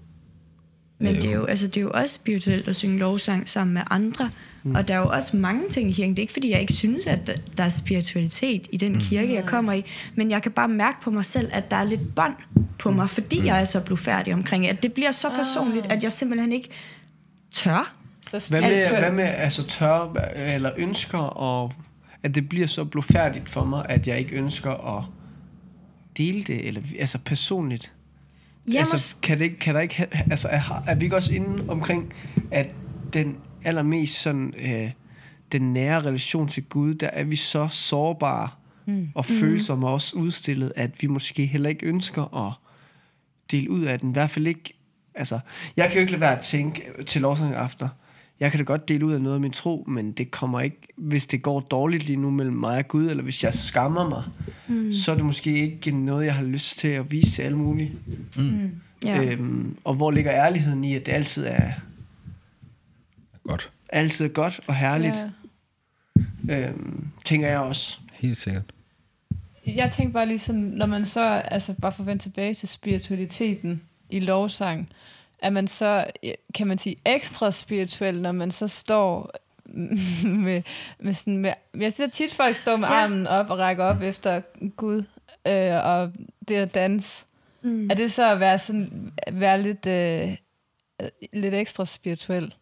[0.99, 3.75] Men Øh, det er, jo, altså, det er jo også spirituelt at synge lovsang sammen
[3.75, 4.31] med andre.
[4.63, 4.75] Mm.
[4.75, 6.11] Og der er jo også mange ting i kirken.
[6.11, 9.01] Det er ikke, fordi jeg ikke synes, at der- der er spiritualitet i den mm.
[9.01, 9.85] kirke, jeg kommer i.
[10.15, 12.35] Men jeg kan bare mærke på mig selv, at der er lidt bånd
[12.79, 13.47] på mig, fordi mm.
[13.47, 16.69] jeg er så blufærdig omkring at det bliver så personligt, at jeg simpelthen ikke
[17.51, 17.95] tør.
[18.31, 21.73] Så Hvad med, Altså- hvad med altså tør eller ønsker, og
[22.25, 25.05] at det bliver så blufærdigt for mig, at jeg ikke ønsker at
[26.17, 27.93] dele det, eller altså personligt?
[28.73, 31.65] Ja, altså, kan, det ikke, kan der ikke, altså, er, er vi ikke også inde
[31.69, 32.15] omkring,
[32.51, 32.75] at
[33.13, 34.91] den allermest sådan, øh,
[35.53, 38.49] den nære relation til Gud, der er vi så sårbare
[38.87, 39.09] mm.
[39.15, 42.53] og følsomme og også udstillet, at vi måske heller ikke ønsker at
[43.51, 44.11] dele ud af den.
[44.11, 44.75] I hvert fald ikke,
[45.15, 45.41] altså,
[45.77, 47.89] jeg kan jo ikke lade være at tænke til lovsangaftener,
[48.41, 50.79] jeg kan da godt dele ud af noget af min tro, men det kommer ikke,
[50.97, 54.25] hvis det går dårligt lige nu mellem mig og Gud, eller hvis jeg skammer mig,
[54.69, 54.93] mm.
[54.93, 57.93] så er det måske ikke noget, jeg har lyst til at vise til alle mulige.
[59.05, 59.23] ja.
[59.25, 61.73] Øhm, og hvor ligger ærligheden i, at det altid er
[63.49, 63.71] Godt.
[63.89, 65.17] altid er godt og herligt,
[66.49, 66.61] Ja.
[66.61, 66.69] ja.
[66.71, 67.99] øhm, tænker jeg også.
[68.13, 68.63] Helt sikkert.
[69.67, 72.69] Jeg tænkte bare lige sådan, når man så, altså bare for at vende tilbage til
[72.69, 74.89] spiritualiteten i lovsang,
[75.45, 76.05] er man så,
[76.55, 79.31] kan man sige, ekstra spirituel, når man så står
[80.45, 80.63] med,
[81.01, 82.95] med sådan, med, jeg ser tit folk stå med Ja.
[82.95, 84.41] armen op og række op efter
[84.77, 85.05] Gud,
[85.49, 86.13] øh, og
[86.49, 87.25] det at danse.
[87.63, 87.91] Mm.
[87.91, 90.29] Er det så at være, sådan, være lidt, øh,
[91.33, 92.55] lidt ekstra spirituel?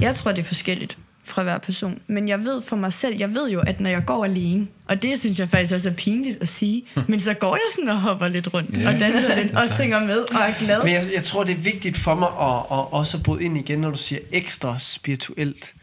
[0.00, 1.98] Jeg tror, det er forskelligt fra hver person.
[2.06, 5.02] Men jeg ved for mig selv, jeg ved jo, at når jeg går alene, og
[5.02, 8.00] det synes jeg faktisk også er pinligt at sige, men så går jeg sådan og
[8.00, 10.82] hopper lidt rundt og danser lidt og synger med og er glad.
[10.84, 13.78] Men jeg, jeg tror, det er vigtigt for mig at, at også bryde ind igen,
[13.78, 15.74] når du siger ekstra spirituelt.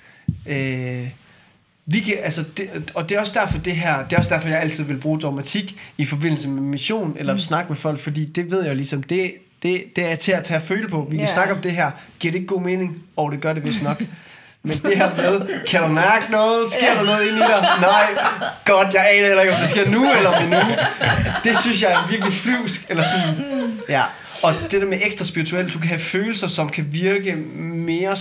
[0.50, 1.08] Øh,
[1.86, 4.48] vi kan, altså det, og det er også derfor det her, det er også derfor
[4.48, 7.40] jeg altid vil bruge dogmatik i forbindelse med mission eller mm.
[7.40, 9.32] snakke med folk, fordi det ved jeg jo ligesom, det,
[9.64, 11.08] Det, det er til at tage føle på.
[11.12, 11.34] Vi kan Ja.
[11.34, 11.92] snakke om det her.
[12.20, 13.04] Giver det ikke god mening?
[13.16, 14.04] Og det gør det vist nok.
[14.64, 16.70] Men det her med, kan du mærke noget?
[16.72, 17.62] Sker der noget ind i dig?
[17.82, 18.08] Nej,
[18.66, 20.58] godt, jeg aner heller ikke, om det sker nu eller om nu.
[21.44, 22.86] Det synes jeg er virkelig flyvsk.
[22.90, 24.04] Eller sådan, ja.
[24.44, 28.16] Og det der med ekstra spirituelt, du kan have følelser, som kan virke mere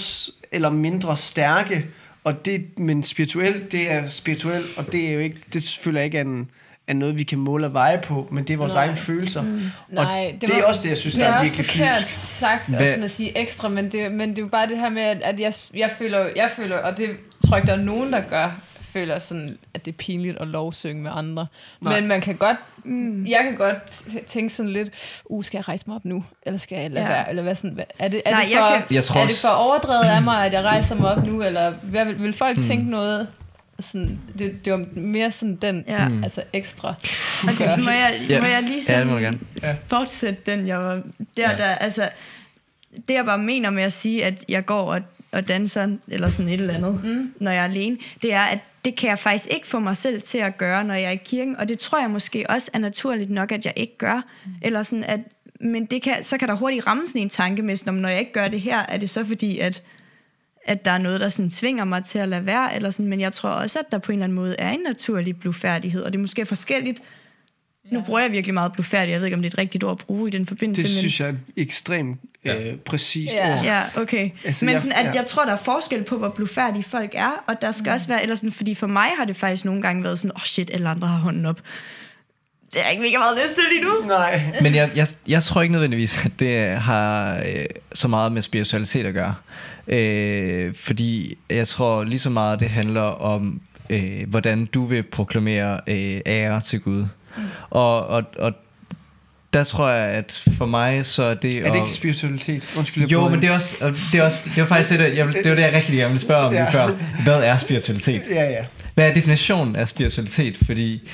[0.52, 1.86] eller mindre stærke.
[2.24, 6.04] Og det, men spirituelt, det er spirituelt, og det er jo ikke, det føler jeg
[6.04, 6.50] ikke er, en,
[6.88, 8.84] er noget, vi kan måle og veje på, men det er vores Nej.
[8.84, 9.42] egne følelser.
[9.42, 9.60] Mm.
[9.88, 11.72] Nej, og det, det er også det, jeg synes, det der er, er virkelig også
[11.78, 12.08] forkert flyvsk.
[12.38, 14.78] sagt Hvad- at, sådan at sige ekstra, men det, men det er jo bare det
[14.78, 17.10] her med, at, at jeg, jeg, føler, jeg føler, og det
[17.46, 18.50] tror jeg ikke, der er nogen, der gør,
[18.82, 21.46] føler sådan, at det er pinligt at lovsynge med andre.
[21.80, 22.00] Nej.
[22.00, 23.26] Men man kan godt, mm.
[23.26, 26.24] jeg kan godt tænke sådan lidt, uh, skal jeg rejse mig op nu?
[26.46, 27.12] Eller skal jeg lade Ja.
[27.12, 27.30] være?
[27.30, 29.30] Eller hvad sådan, er det, er Nej, det jeg for, kan- Jeg tror er det
[29.30, 31.42] også- for overdrevet af mig, at jeg rejser mig op nu?
[31.42, 33.28] Eller hvad, vil, vil folk tænke noget?
[33.80, 36.08] Sådan, det, det var mere sådan den, Ja.
[36.08, 36.22] Mm.
[36.22, 36.94] altså ekstra.
[37.44, 38.40] Okay, må jeg, Ja.
[38.40, 39.38] må jeg lige Ja, sådan det må du gerne.
[39.86, 40.92] fortsætte den, jeg var...
[40.92, 41.02] Der,
[41.38, 41.50] Ja.
[41.50, 41.56] ja.
[41.56, 42.08] der, altså,
[43.08, 45.00] det jeg bare mener med at sige, at jeg går og,
[45.32, 47.32] og danser, eller sådan et eller andet, mm.
[47.40, 50.22] når jeg er alene, det er, at det kan jeg faktisk ikke få mig selv
[50.22, 52.78] til at gøre, når jeg er i kirken, og det tror jeg måske også er
[52.78, 54.22] naturligt nok, at jeg ikke gør.
[54.46, 54.50] Mm.
[54.62, 55.20] Eller sådan, at,
[55.60, 58.08] men det kan, så kan der hurtigt ramme sådan en tanke med, sådan, om når
[58.08, 59.82] jeg ikke gør det her, er det så fordi, at
[60.68, 63.20] at der er noget, der sådan tvinger mig til at lade være, eller sådan, men
[63.20, 66.12] jeg tror også, at der på en eller anden måde er en naturlig blufærdighed, og
[66.12, 67.00] det er måske forskelligt.
[67.92, 69.90] Nu bruger jeg virkelig meget blufærdig, jeg ved ikke, om det er et rigtigt ord
[70.00, 70.82] at bruge i den forbindelse.
[70.82, 72.52] Det men, synes jeg er et ekstremt øh,
[72.84, 73.58] præcist Ja.
[73.58, 73.64] ord.
[73.64, 74.30] Ja, okay.
[74.44, 75.12] Altså, men jeg- sådan, at ja.
[75.12, 77.94] jeg tror, der er forskel på, hvor blufærdige folk er, og der skal mm.
[77.94, 80.36] også være, eller sådan, fordi for mig har det faktisk nogle gange været sådan, åh
[80.36, 81.60] oh shit, alle andre har hånden op.
[82.72, 84.06] Det er ikke mega meget næste lige nu.
[84.06, 84.42] Nej.
[84.62, 89.06] Men jeg, jeg, jeg tror ikke nødvendigvis, at det har øh, så meget med spiritualitet
[89.06, 89.34] at gøre.
[89.88, 95.80] Øh, fordi jeg tror lige så meget, det handler om, øh, hvordan du vil proklamere
[95.86, 97.00] øh, ære til Gud.
[97.36, 97.42] Mm.
[97.70, 98.52] Og, og, og
[99.52, 101.58] der tror jeg, at for mig så er det...
[101.58, 102.68] Er det ikke spiritualitet?
[102.76, 103.30] Undskyld, jeg Jo, prøver.
[103.30, 105.54] men det er også, og det er også, det var faktisk det, jeg, det var
[105.54, 106.60] det, jeg rigtig gerne ville spørge om Ja.
[106.60, 106.88] lige før.
[107.22, 108.22] Hvad er spiritualitet?
[108.30, 108.64] Ja, ja.
[108.94, 110.58] Hvad er definitionen af spiritualitet?
[110.66, 111.08] Fordi...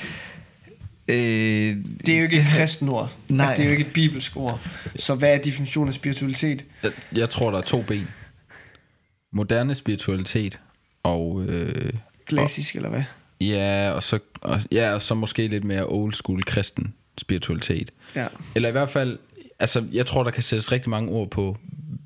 [1.07, 3.11] Øh, Det er jo ikke et kristen ord.
[3.29, 3.43] Nej.
[3.43, 4.59] Altså, det er jo ikke et bibelsk ord.
[4.95, 6.63] Så hvad er definitionen af spiritualitet?
[6.83, 8.07] Jeg, jeg tror, der er to ben.
[9.35, 10.59] Moderne spiritualitet
[11.03, 11.45] og...
[11.47, 11.93] Øh,
[12.25, 13.03] Klassisk, eller hvad?
[13.41, 17.91] ja, og så, og, ja, og så måske lidt mere old school kristen spiritualitet.
[18.15, 18.27] Ja.
[18.55, 19.17] Eller i hvert fald,
[19.59, 21.57] altså jeg tror, der kan sættes rigtig mange ord på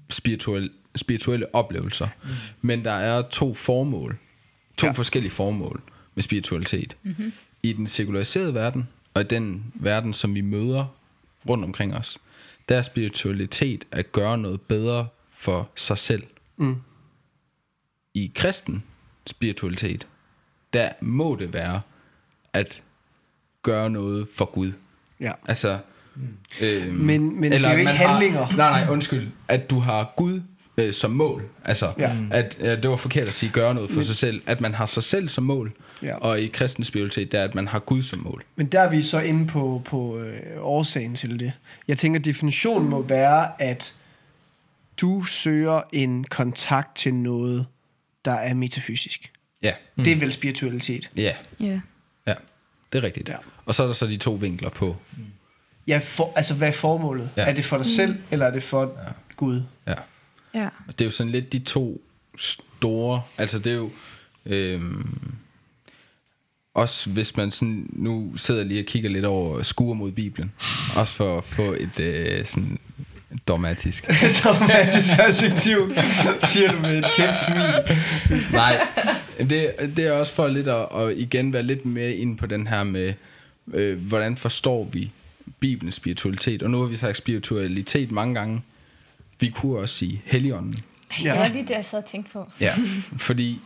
[0.10, 2.08] spirituel, spirituelle oplevelser.
[2.24, 2.30] Mm.
[2.62, 4.18] Men der er to formål,
[4.78, 4.92] to ja.
[4.92, 5.82] forskellige formål
[6.16, 6.98] med spiritualitet.
[7.04, 7.34] Mm-hmm.
[7.64, 10.86] I den sekulariserede verden, og i den verden, som vi møder
[11.50, 12.18] rundt omkring os,
[12.70, 16.24] der er spiritualitet at gøre noget bedre for sig selv.
[16.58, 16.76] Mm.
[18.20, 18.84] I kristen
[19.28, 20.08] spiritualitet,
[20.74, 21.82] der må det være
[22.54, 22.84] at
[23.64, 24.72] gøre noget for Gud.
[25.20, 25.32] Ja.
[25.48, 25.80] Altså,
[26.62, 28.44] øhm, Men- men det er jo ikke handlinger.
[28.44, 29.28] Har, nej, nej, undskyld.
[29.48, 30.42] At du har Gud
[30.78, 31.44] øh, som mål.
[31.66, 32.16] Altså, Ja.
[32.32, 34.42] at øh, det var forkert at sige gøre noget for men, sig selv.
[34.46, 35.74] At man har sig selv som mål.
[36.04, 36.16] Ja.
[36.18, 38.44] Og i kristen spiritualitet, der er, at man har Gud som mål.
[38.56, 41.52] Men der er vi så inde på, på øh, årsagen til det.
[41.88, 43.96] Jeg tænker, definitionen må være, at
[45.02, 47.66] du søger en kontakt til noget,
[48.26, 49.32] der er metafysisk.
[49.64, 50.04] Ja, Mm.
[50.04, 51.10] Det er vel spiritualitet.
[51.18, 51.82] ja, Ja.
[52.28, 52.34] ja.
[52.94, 53.30] Det er rigtigt.
[53.30, 53.36] Ja.
[53.66, 54.96] Og så er der så de to vinkler på.
[55.88, 57.30] Ja, for, altså hvad er formålet?
[57.38, 57.42] Ja.
[57.50, 59.12] Er det for dig selv, eller er det for ja.
[59.36, 59.64] Gud?
[59.88, 59.94] Ja.
[60.54, 60.70] Ja.
[60.88, 62.02] Og det er jo sådan lidt de to
[62.38, 63.92] store, altså det er jo,
[64.46, 65.34] øhm,
[66.74, 70.52] også hvis man sådan, nu sidder lige og kigger lidt over skuer mod Bibelen,
[70.96, 72.80] også for at få et øh, sådan
[73.48, 74.08] dogmatisk.
[74.44, 75.92] Dramatisk perspektiv,
[76.44, 78.48] siger du med et kendt smil.
[78.52, 78.88] Nej,
[79.40, 82.68] det, det er også for lidt at, at igen være lidt mere inde på den
[82.68, 83.14] her med,
[83.74, 85.12] øh, hvordan forstår vi
[85.60, 88.62] Bibelens spiritualitet, og nu har vi sagt spiritualitet mange gange,
[89.40, 90.76] vi kunne også sige Helligånden.
[91.24, 91.32] Ja.
[91.32, 92.52] Det var lige det, jeg sad og tænkte på.
[92.60, 92.76] Ja,
[93.18, 93.60] fordi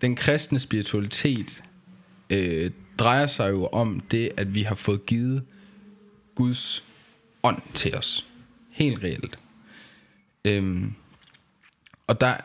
[0.00, 1.62] den kristne spiritualitet
[2.30, 5.42] øh, drejer sig jo om det, at vi har fået givet
[6.34, 6.84] Guds
[7.42, 8.26] ånd til os.
[8.72, 9.38] Helt reelt.
[10.44, 10.94] Øhm,
[12.06, 12.36] og der,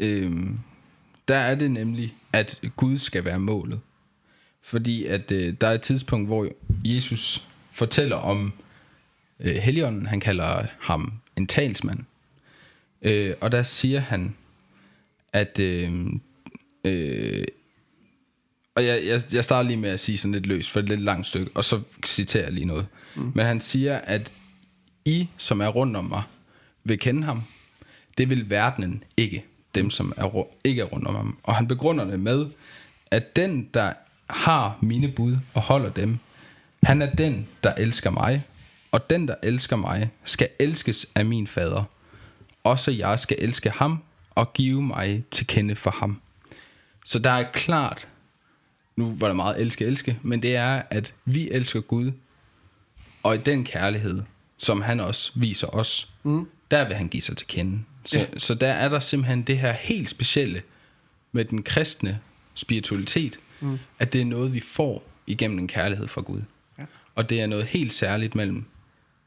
[0.00, 0.58] øhm,
[1.28, 3.80] der er det nemlig, at Gud skal være målet.
[4.62, 6.48] Fordi at øh, der er et tidspunkt, hvor
[6.84, 8.52] Jesus fortæller om
[9.40, 10.06] øh, Helligånden.
[10.06, 12.00] Han kalder ham en talsmand.
[13.02, 14.36] Øh, og der siger han,
[15.32, 15.58] at...
[15.58, 15.92] Øh,
[16.84, 17.44] øh,
[18.74, 20.92] og jeg, jeg, jeg starter lige med at sige sådan lidt løst, for det er
[20.92, 22.86] et lidt langt stykke, og så citerer jeg lige noget.
[23.14, 23.32] Mm.
[23.34, 24.32] Men han siger, at
[25.04, 26.22] i, som er rundt om mig,
[26.84, 27.42] vil kende ham.
[28.18, 31.38] Det vil verdenen ikke, dem som er, ikke er rundt om ham.
[31.42, 32.46] Og han begrunder det med,
[33.10, 33.92] at den, der
[34.30, 36.18] har mine bud og holder dem,
[36.82, 38.44] han er den, der elsker mig,
[38.94, 41.84] Og den, der elsker mig, skal elskes af min fader.
[42.64, 44.02] Også jeg skal elske ham
[44.34, 46.20] og give mig til kende for ham.
[47.04, 48.08] Så der er klart,
[48.96, 52.12] nu var der meget elske, elske, men det er, at vi elsker Gud,
[53.22, 54.22] og i den kærlighed,
[54.64, 56.46] som han også viser os, mm.
[56.70, 57.82] der vil han give sig til kende.
[58.04, 58.26] Så, Ja.
[58.36, 60.62] så der er der simpelthen det her helt specielle
[61.32, 62.18] med den kristne
[62.54, 63.78] spiritualitet, mm.
[63.98, 66.40] at det er noget, vi får igennem en kærlighed fra Gud.
[66.78, 66.84] Ja.
[67.14, 68.64] Og det er noget helt særligt mellem,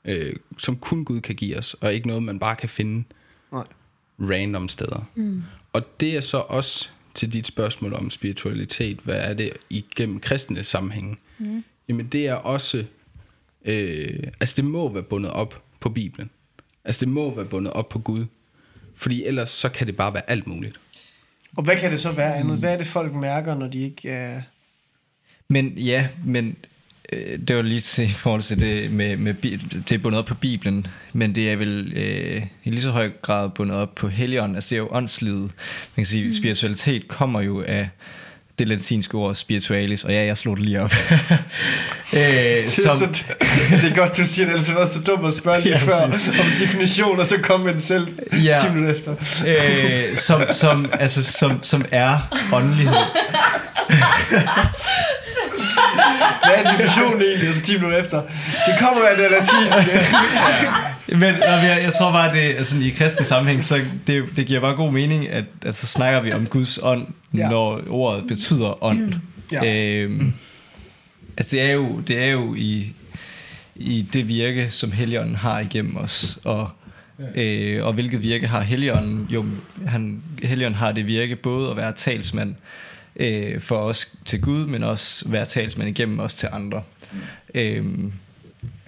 [0.05, 3.03] øh, som kun Gud kan give os, og ikke noget, man bare kan finde
[3.51, 3.63] Nej.
[4.19, 5.09] random steder.
[5.15, 5.43] Mm.
[5.73, 10.63] Og det er så også til dit spørgsmål om spiritualitet, hvad er det igennem kristne
[10.63, 11.17] sammenhænge?
[11.37, 11.63] Mm.
[11.87, 12.85] Jamen det er også,
[13.67, 16.29] øh, altså det må være bundet op på Bibelen.
[16.85, 18.25] Altså det må være bundet op på Gud.
[18.95, 20.79] Fordi ellers så kan det bare være alt muligt.
[21.57, 22.59] Og hvad kan det så være andet?
[22.59, 24.41] Hvad er det, folk mærker, når de ikke er...
[25.49, 26.55] Men ja, men
[27.13, 29.33] øh, det var lige til i forhold til det med, med
[29.89, 33.11] det er bundet op på Bibelen, men det er vel øh, i lige så høj
[33.21, 34.55] grad bundet op på Helligånden.
[34.55, 35.41] Altså det er jo åndslivet.
[35.41, 35.51] Man
[35.95, 36.33] kan sige, mm.
[36.33, 37.89] spiritualitet kommer jo af
[38.59, 40.93] det latinske ord spiritualis, og ja, jeg slog det lige op.
[42.19, 42.97] øh, Som...
[42.97, 43.07] Så,
[43.71, 45.85] det er godt, du siger det, ellers været så dumt at spørge lige Ja, ja,
[46.05, 46.27] før præcis.
[46.39, 48.07] om definition, og så kom den selv
[48.43, 48.55] Ja.
[48.61, 49.15] 10 minutter efter.
[49.47, 52.19] øh, som, som, altså, som, som er
[52.53, 52.97] åndelighed.
[56.45, 58.21] Hvad er definitionen egentlig, altså 10 minutter efter?
[58.67, 60.05] Det kommer af det latinske.
[61.11, 64.75] Men jeg, jeg tror bare, det altså, i kristen sammenhæng, så det, det giver bare
[64.75, 67.49] god mening, at, at så snakker vi om Guds ånd, Ja.
[67.49, 69.13] når ordet betyder ånd.
[69.51, 70.03] Ja.
[70.03, 70.33] Øhm,
[71.37, 72.93] altså det er jo, det er jo i,
[73.75, 76.69] i det virke, som Helligånden har igennem os, og,
[77.35, 79.27] øh, og hvilket virke har Helligånden?
[79.29, 79.45] Jo,
[79.87, 82.55] han, Helligånden har det virke både at være talsmand
[83.15, 86.81] øh, for os til Gud, men også være talsmand igennem os til andre.
[87.55, 88.13] Øhm,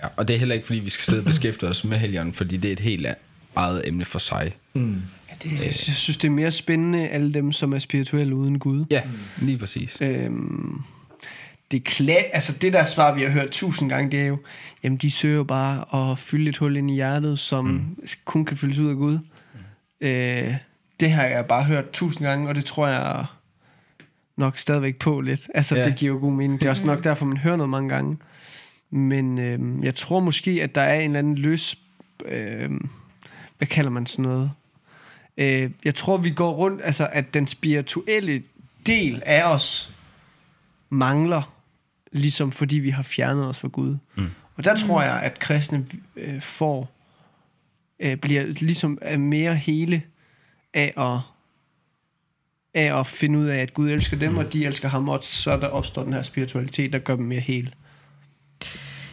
[0.03, 2.33] Ja, og det er heller ikke, fordi vi skal sidde og beskæftige os med Helligånden,
[2.33, 3.07] fordi det er et helt
[3.55, 4.51] eget emne for sig.
[4.73, 5.01] mm.
[5.29, 8.85] Ja, det, jeg synes, det er mere spændende, alle dem, som er spirituelle uden Gud.
[8.91, 9.01] Ja,
[9.37, 9.97] lige præcis.
[10.01, 10.81] Øhm,
[11.71, 14.37] det, kla- altså det der svar, vi har hørt tusind gange, det er jo,
[14.83, 17.97] jamen de søger jo bare at fylde et hul ind i hjertet, som mm.
[18.25, 19.19] kun kan fyldes ud af Gud.
[20.01, 20.07] Mm.
[20.07, 20.53] Øh,
[20.99, 23.25] det har jeg bare hørt tusind gange, og det tror jeg
[24.37, 25.47] nok stadigvæk på lidt.
[25.55, 25.81] Altså Ja.
[25.81, 25.87] ja.
[25.87, 26.59] det giver jo god mening.
[26.61, 28.17] Det er også nok derfor, man hører noget mange gange.
[28.89, 31.77] Men øhm, jeg tror måske, at der er en eller anden løs...
[32.25, 32.89] Øhm,
[33.57, 34.51] hvad kalder man sådan noget?
[35.37, 36.81] Øh, jeg tror, vi går rundt...
[36.83, 38.43] Altså, at den spirituelle
[38.85, 39.93] del af os
[40.89, 41.55] mangler,
[42.11, 43.97] ligesom fordi vi har fjernet os fra Gud.
[44.15, 44.29] Mm.
[44.55, 46.91] Og der tror jeg, at kristne øh, får...
[47.99, 50.03] Øh, bliver ligesom er mere hele
[50.73, 51.19] af at
[52.73, 54.37] af at finde ud af, at Gud elsker dem, mm.
[54.37, 57.39] og de elsker ham, og så der opstår den her spiritualitet, der gør dem mere
[57.39, 57.71] hele.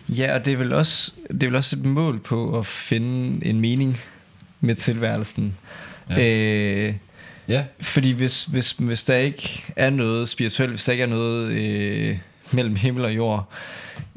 [0.08, 3.46] Ja, og det er vel også, det er vel også et mål på at finde
[3.46, 4.00] en mening
[4.60, 5.56] med tilværelsen.
[6.10, 6.88] Ja.
[6.88, 6.94] Øh,
[7.48, 11.48] Ja, fordi hvis, hvis, hvis der ikke er noget spirituelt, hvis der ikke er noget
[11.48, 12.18] øh,
[12.50, 13.48] mellem himmel og jord,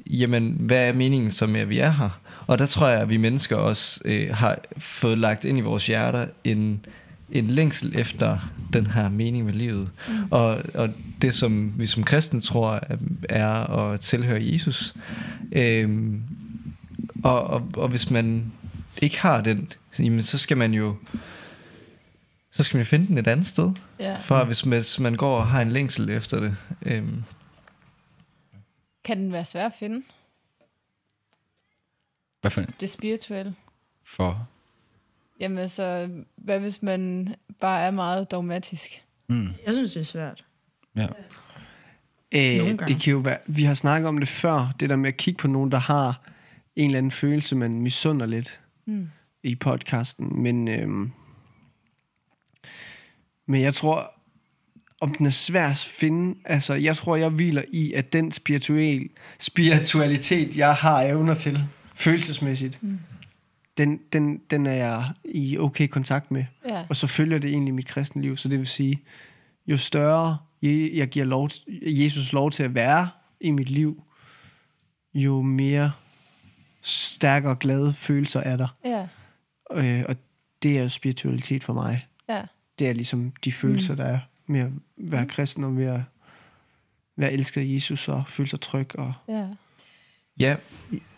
[0.06, 2.20] jamen hvad er meningen med, at vi er her?
[2.48, 5.88] Og der tror jeg, at vi mennesker også øh, har fået lagt ind i vores
[5.88, 6.86] hjerter en,
[7.32, 9.92] en længsel efter den her mening med livet.
[10.08, 10.14] Mm.
[10.32, 10.90] Og, og
[11.22, 12.80] det, som vi som kristne tror,
[13.30, 14.94] er- at tilhøre Jesus.
[15.52, 16.24] Øhm,
[17.24, 18.52] og, og, og hvis man
[19.02, 20.96] ikke har den, jamen, så skal man jo
[22.52, 23.72] så skal man finde den et andet sted.
[24.00, 24.18] Ja.
[24.22, 26.56] For hvis, hvis man går og har en længsel efter det.
[26.82, 27.24] Øhm,
[29.04, 30.02] Kan den være svær at finde,
[32.42, 33.56] hvad for, det spirituelle?
[34.06, 34.48] for
[35.40, 37.28] Jamen altså, hvad hvis man
[37.60, 39.02] bare er meget dogmatisk?
[39.30, 40.46] mm, Jeg synes, det er svært.
[40.96, 41.08] ja.
[42.34, 45.08] Nogle Øh, det kan jo være, vi har snakket om det før, det der med
[45.08, 46.22] at kigge på nogen, der har
[46.76, 49.10] en eller anden følelse, man misunder lidt Mm.
[49.44, 50.44] i podcasten.
[50.44, 51.12] Men, øhm,
[53.46, 54.14] men jeg tror,
[55.02, 59.10] om den er svær at finde, altså jeg tror, jeg hviler i, at den spirituel,
[59.40, 61.64] spiritualitet, jeg har evner til,
[61.96, 63.00] følelsesmæssigt, mm.
[63.80, 66.46] Den, den, den er jeg i okay kontakt med.
[66.70, 66.86] Ja.
[66.90, 68.38] Og så følger det egentlig mit kristne liv.
[68.38, 69.02] Så det vil sige,
[69.68, 71.50] jo større je- jeg giver lov,
[71.82, 73.10] Jesus lov til at være
[73.42, 74.04] i mit liv,
[75.14, 75.92] jo mere
[76.82, 78.68] stærkere og glade følelser er der.
[78.86, 79.08] Ja.
[79.74, 80.16] Øh, og
[80.64, 82.08] det er jo spiritualitet for mig.
[82.30, 82.42] Ja.
[82.80, 86.02] Det er ligesom de følelser, der er med at være kristen og med at
[87.18, 88.96] være elsket af Jesus og føle sig tryg.
[88.96, 89.48] Og, Ja
[90.40, 90.56] ja,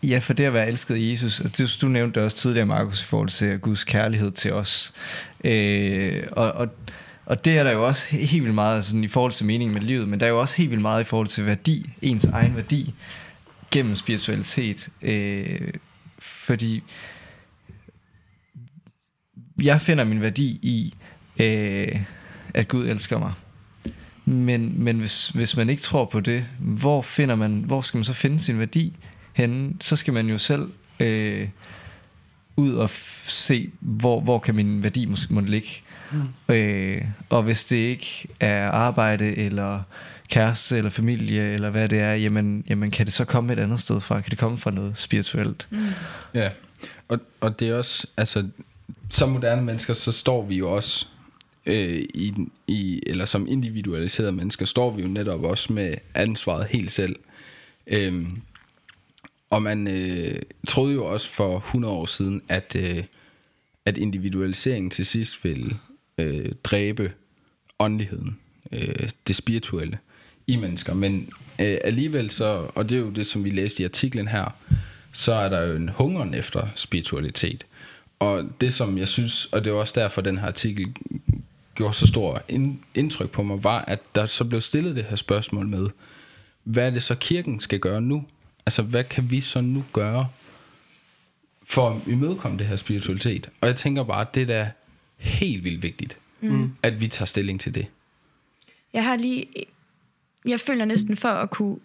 [0.04, 2.66] ja, for det at være elsket af Jesus, altså det, du nævnte det også tidligere,
[2.66, 4.94] Markus, i forhold til Guds kærlighed til os.
[5.44, 6.68] Øh, og, og,
[7.26, 9.82] og det er der jo også helt vildt meget sådan, i forhold til meningen med
[9.82, 12.56] livet, men der er jo også helt vildt meget i forhold til værdi, ens egen
[12.56, 12.94] værdi,
[13.72, 14.90] gennem spiritualitet.
[15.02, 15.74] Øh,
[16.20, 16.84] fordi
[19.64, 20.94] jeg finder min værdi i,
[21.40, 22.02] øh,
[22.54, 23.34] at Gud elsker mig.
[24.26, 28.06] Men, men hvis, hvis man ikke tror på det, hvor finder man, hvor skal man
[28.06, 28.94] så finde sin værdi
[29.34, 29.74] henne?
[29.82, 30.70] Så skal man jo selv
[31.00, 31.48] øh,
[32.56, 35.70] ud og f- se, hvor, hvor kan min værdi måske må ligge.
[36.12, 36.54] Mm.
[36.56, 39.84] Øh, og hvis det ikke er arbejde, eller
[40.30, 43.80] kæreste, eller familie, eller hvad det er, jamen, jamen kan det så komme et andet
[43.80, 44.22] sted fra?
[44.22, 45.68] Kan det komme fra noget spirituelt?
[45.70, 45.88] Mm.
[46.34, 46.50] Ja,
[47.08, 48.48] og, og det er også, altså,
[49.10, 51.06] som moderne mennesker, så står vi jo også,
[51.66, 52.34] øh, i,
[52.68, 57.16] i, eller som individualiserede mennesker, står vi jo netop også med ansvaret helt selv.
[57.88, 58.42] Øhm,
[59.52, 63.04] og man øh, troede jo også for 100 år siden, at, øh,
[63.86, 65.78] at individualiseringen til sidst ville
[66.18, 67.14] øh, dræbe
[67.80, 68.38] åndeligheden,
[68.72, 69.98] øh, det spirituelle
[70.48, 70.94] i mennesker.
[70.94, 71.30] Men
[71.62, 74.56] øh, alligevel så, og det er jo det, som vi læste i artiklen her,
[75.12, 77.66] så er der jo en hungeren efter spiritualitet.
[78.20, 80.94] Og det, som jeg synes, og det var også derfor, den her artikel
[81.76, 82.42] gjorde så stor
[82.96, 85.88] indtryk på mig, var, at der så blev stillet det her spørgsmål med,
[86.64, 88.26] hvad er det så kirken skal gøre nu?
[88.66, 90.28] Altså, hvad kan vi så nu gøre
[91.64, 93.50] for at imødekomme det her spiritualitet?
[93.62, 94.72] Og jeg tænker bare, at det er da
[95.18, 96.72] helt vildt vigtigt, mm.
[96.84, 97.88] at vi tager stilling til det.
[98.94, 99.46] Jeg har lige...
[100.46, 101.78] Jeg føler næsten for at kunne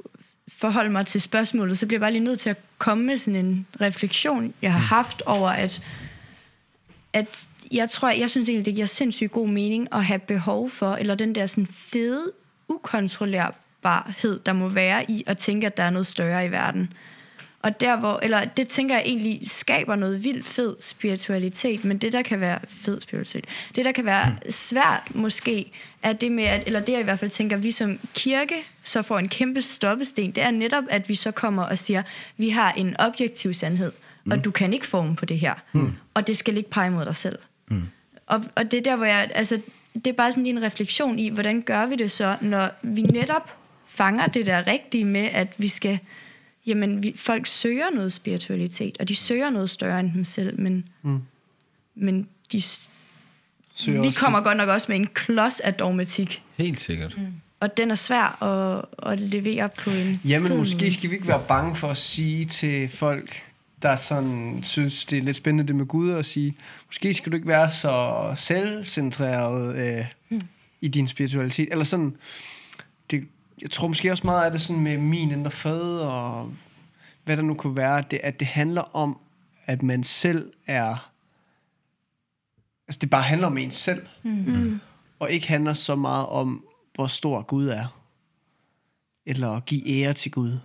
[0.48, 3.46] forholde mig til spørgsmålet, så bliver jeg bare lige nødt til at komme med sådan
[3.46, 5.82] en refleksion, jeg har haft over, at,
[7.12, 10.94] at jeg tror, jeg synes egentlig, det giver sindssygt god mening at have behov for,
[10.94, 12.32] eller den der sådan fede,
[13.86, 16.92] ukontrollerbarhed, der må være i at tænke, at der er noget større i verden.
[17.62, 22.12] Og der hvor, eller det tænker jeg egentlig skaber noget vildt fed spiritualitet, men det
[22.12, 25.72] der kan være fed spiritualitet, det der kan være svært måske,
[26.02, 29.02] er det med, at, eller det jeg i hvert fald tænker, vi som kirke så
[29.02, 32.02] får en kæmpe stoppesten, det er netop, at vi så kommer og siger,
[32.36, 33.92] vi har en objektiv sandhed,
[34.30, 35.54] og du kan ikke forme på det her,
[36.14, 37.38] og det skal ikke pege mod dig selv.
[38.26, 39.60] Og, og det er der, hvor jeg, altså,
[39.94, 43.02] det er bare sådan lige en refleksion i, hvordan gør vi det så, når vi
[43.02, 43.56] netop
[43.96, 45.98] fanger det der rigtige med, at vi skal,
[46.66, 50.88] jamen, vi, folk søger noget spiritualitet, og de søger noget større end dem selv, men,
[51.02, 51.20] mm.
[51.94, 52.62] men de,
[53.74, 57.14] Søger vi kommer godt nok også med en klods af dogmatik, Helt sikkert.
[57.18, 57.26] Mm.
[57.60, 61.44] og den er svær at, at levere på en Jamen, måske skal vi ikke være
[61.48, 63.42] bange for at sige til folk,
[63.82, 66.54] der sådan synes, det er lidt spændende det med Gud, at sige,
[66.86, 70.40] måske skal du ikke være så selvcentreret øh, mm.
[70.80, 71.68] i din spiritualitet.
[71.70, 72.16] Eller sådan, det,
[73.62, 76.52] jeg tror måske også meget af det sådan med min indre fad, og
[77.24, 79.18] hvad der nu kunne være, det, at det handler om,
[79.66, 81.10] at man selv er...
[82.88, 84.06] Altså, det bare handler om en selv.
[84.22, 84.80] Mm.
[85.18, 88.00] Og ikke handler så meget om, hvor stor Gud er.
[89.26, 90.58] Eller at give ære til Gud.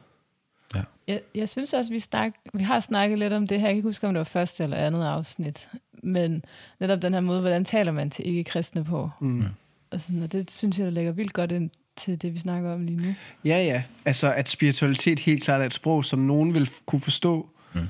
[1.07, 3.67] Jeg, jeg synes også, vi, snak, vi har snakket lidt om det her.
[3.67, 5.67] Jeg kan ikke huske, om det var første eller andet afsnit.
[6.03, 6.43] Men
[6.79, 9.09] netop den her måde, hvordan taler man til ikke-kristne på?
[9.21, 9.45] Mm.
[9.91, 11.69] Og, sådan, og det synes jeg, der lægger vildt godt ind
[12.01, 13.15] til det, vi snakker om lige nu.
[13.45, 13.83] Ja, ja.
[14.05, 17.49] Altså, at spiritualitet helt klart er et sprog, som nogen vil kunne forstå.
[17.75, 17.81] Mm.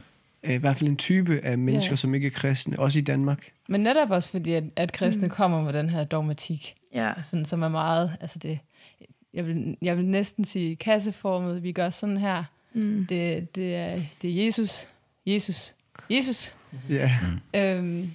[0.44, 1.92] I hvert fald en type af mennesker, Ja.
[1.92, 1.98] yeah.
[1.98, 3.50] som ikke er kristne, også i Danmark.
[3.68, 5.30] Men netop også fordi, at, at kristne mm.
[5.30, 7.12] kommer med den her dogmatik, Ja.
[7.22, 8.60] sådan, som er meget, altså det,
[9.34, 12.44] jeg vil, jeg vil næsten sige kasseformet, vi gør sådan her.
[12.74, 13.06] Mm.
[13.10, 14.88] Det, det, er, det er Jesus,
[15.26, 15.76] Jesus,
[16.10, 16.56] Jesus.
[16.90, 17.12] Ja.
[17.56, 18.12] Øhm,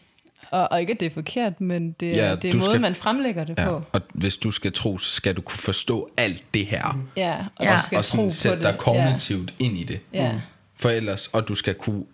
[0.50, 2.80] og, og ikke, at det er forkert, men det, Ja, ja, det er måden, skal-
[2.80, 3.82] man fremlægger det Ja, på.
[3.92, 6.98] og hvis du skal tro, så skal du kunne forstå alt det her.
[7.16, 7.76] Ja, og Ja.
[7.76, 8.64] du skal og tro sådan på sætte det.
[8.64, 9.64] dig kognitivt ja.
[9.64, 10.00] ind i det.
[10.12, 10.24] Ja.
[10.24, 10.40] Ja.
[10.76, 12.04] For ellers, og du skal kunne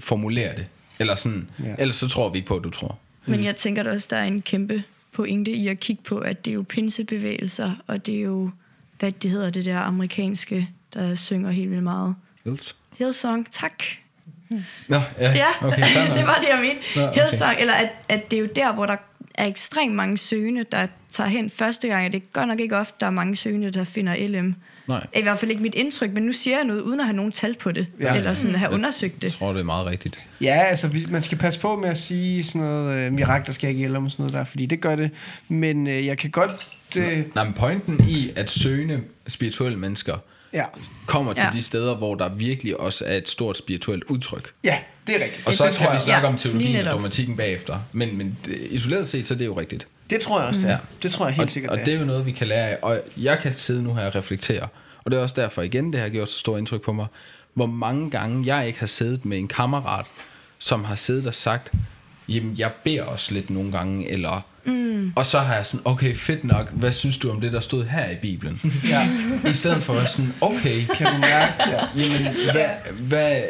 [0.00, 0.66] formulere det.
[0.98, 1.74] Eller sådan, Ja.
[1.78, 2.98] ellers så tror vi ikke på, at du tror.
[3.26, 4.82] Men jeg tænker da også, der er en kæmpe
[5.12, 8.50] pointe i at kigge på, at det er jo pinsebevægelser, og det er jo,
[8.98, 12.14] hvad det hedder, det der amerikanske, der synger helt vildt meget.
[12.44, 12.76] Ellers.
[12.98, 13.82] Hillsong, tak.
[14.88, 15.82] Nå, ja, Ja, okay,
[16.16, 16.82] det var det, jeg mente.
[16.96, 17.22] Nå, okay.
[17.22, 18.96] Hillsong, eller at, at det er jo der, hvor der
[19.34, 22.76] er ekstremt mange søgende, der tager hen første gang, og det er godt nok ikke
[22.76, 24.54] ofte, der er mange søgende, der finder LM.
[24.88, 25.06] Nej.
[25.14, 27.32] I hvert fald ikke mit indtryk, men nu siger jeg noget, uden at have nogen
[27.32, 28.14] tal på det, Ja.
[28.16, 29.32] eller sådan have Jeg undersøgt Jeg det.
[29.32, 30.20] tror, det er meget rigtigt.
[30.40, 33.96] Ja, altså, man skal passe på med at sige sådan noget, øh, mirakler skal ikke
[33.96, 35.10] om sådan noget der, fordi det gør det.
[35.48, 36.66] Men øh, jeg kan godt...
[36.98, 40.16] Øh, Nej, men pointen i at søgende spirituelle mennesker
[40.52, 40.64] ja.
[41.06, 41.50] kommer til Ja.
[41.58, 44.52] de steder, hvor der virkelig også er et stort spirituelt udtryk.
[44.64, 45.46] ja, det er rigtigt.
[45.46, 47.78] Og det, så det, kan tror vi jeg, snakke Ja, om teologien og dogmatikken bagefter.
[47.92, 49.86] Men, men det- isoleret set, så er det jo rigtigt.
[50.10, 50.72] det tror jeg også, det er.
[50.72, 50.78] Ja.
[51.02, 51.96] Det tror jeg helt og, sikkert, og det det er.
[51.96, 52.78] er jo noget, vi kan lære af.
[52.82, 54.68] Og jeg kan sidde nu her og reflektere.
[55.04, 57.06] Og det er også derfor igen, det har gjort så stort indtryk på mig.
[57.54, 60.06] Hvor mange gange jeg ikke har siddet med en kammerat,
[60.58, 61.72] som har siddet og sagt,
[62.28, 64.40] jamen jeg beder også lidt nogle gange, eller...
[64.68, 65.12] Mm.
[65.16, 67.84] Og så har jeg sådan, okay, fedt nok, hvad synes du om det, der stod
[67.84, 68.60] her i Bibelen?
[68.90, 69.08] Ja.
[69.50, 71.52] I stedet for sådan, okay, Kan du mærke?
[71.58, 71.80] Ja.
[71.96, 72.68] jamen, hvad,
[73.00, 73.42] hvad,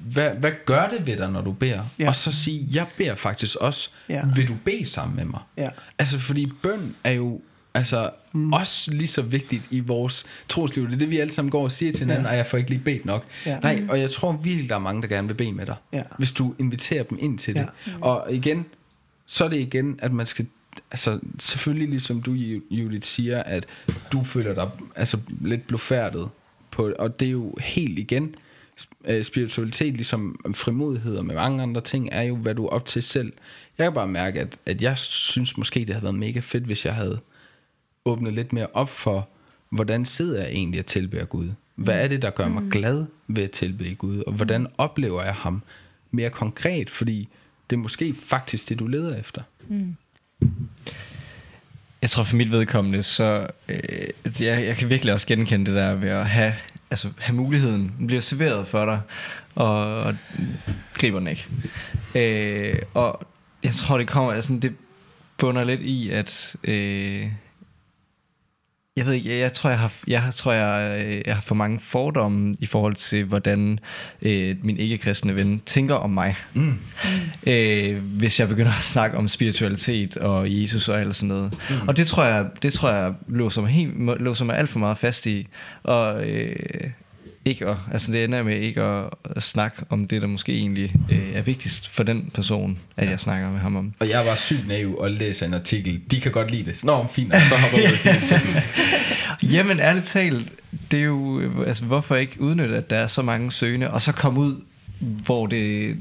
[0.00, 1.82] hvad, hvad gør det ved dig, når du beder?
[1.98, 2.08] Ja.
[2.08, 4.22] Og så sige, jeg beder faktisk også, Ja.
[4.36, 5.40] vil du bede sammen med mig?
[5.56, 5.68] Ja.
[5.98, 7.40] Altså, fordi bøn er jo
[7.74, 8.52] altså mm.
[8.52, 10.86] også lige så vigtigt i vores trosliv.
[10.86, 12.30] Det er det, vi alle sammen går og siger til hinanden, Ja.
[12.30, 13.24] og jeg får ikke lige bedt nok.
[13.46, 13.58] Ja.
[13.58, 15.74] Nej, og jeg tror virkelig, der er mange, der gerne vil bede med dig.
[15.92, 16.02] Ja.
[16.18, 17.66] Hvis du inviterer dem ind til det.
[17.86, 17.92] Ja.
[18.00, 18.64] Og igen,
[19.26, 20.46] så er det igen, at man skal
[20.90, 22.32] altså selvfølgelig ligesom du
[22.70, 23.66] Judith siger at
[24.12, 26.28] du føler dig altså lidt blufærdet
[26.70, 28.34] på og det er jo helt igen
[29.04, 32.86] øh, spiritualitet ligesom frimodighed og med mange andre ting er jo hvad du er op
[32.86, 33.32] til selv.
[33.78, 36.84] Jeg kan bare mærke at, at jeg synes måske det havde været mega fedt hvis
[36.84, 37.20] jeg havde
[38.04, 39.28] åbnet lidt mere op for
[39.68, 41.48] hvordan sidder jeg egentlig at tilbære Gud?
[41.74, 44.22] Hvad er det der gør mig glad ved at tilbede Gud?
[44.26, 45.62] Og hvordan oplever jeg ham
[46.10, 46.90] mere konkret?
[46.90, 47.28] Fordi
[47.70, 49.42] det er måske faktisk det du leder efter
[52.02, 53.76] Jeg tror for mit vedkommende, så øh,
[54.40, 56.54] jeg, jeg kan virkelig også genkende det der ved at have,
[56.90, 57.94] altså, have muligheden.
[57.98, 59.00] Den bliver serveret for dig,
[59.54, 60.14] og, og
[60.94, 61.46] griber den ikke.
[62.14, 63.26] Øh, og
[63.62, 64.74] jeg tror, det kommer, altså, det
[65.38, 67.28] bunder lidt i, at øh,
[68.96, 71.54] jeg ved ikke, jeg, jeg tror, jeg har, jeg, tror, jeg, øh, jeg har for
[71.54, 73.78] mange fordomme i forhold til, hvordan
[74.22, 76.36] øh, min ikke-kristne ven tænker om mig.
[76.54, 76.78] mm.
[77.46, 81.58] Øh, hvis jeg begynder at snakke om spiritualitet og Jesus og alt sådan noget.
[81.70, 81.88] Mm.
[81.88, 84.98] Og det tror jeg, det tror jeg låser mig, helt, låser mig alt for meget
[84.98, 85.46] fast i.
[85.82, 86.90] Og øh,
[87.44, 90.94] ikke at, altså det ender med ikke at, at snakke om det, der måske egentlig
[91.10, 93.92] øh, er vigtigst for den person, at jeg snakker med ham om.
[93.98, 96.00] Og jeg var sygt naiv og læser en artikel.
[96.10, 96.84] De kan godt lide det.
[96.84, 98.42] Nå, fint, så hopper jeg ud og siger det.
[99.54, 100.48] Jamen ærligt talt,
[100.90, 104.02] det er jo, øh, altså hvorfor ikke udnytte, at der er så mange søgende, og
[104.02, 104.56] så komme ud,
[105.04, 105.96] hvor det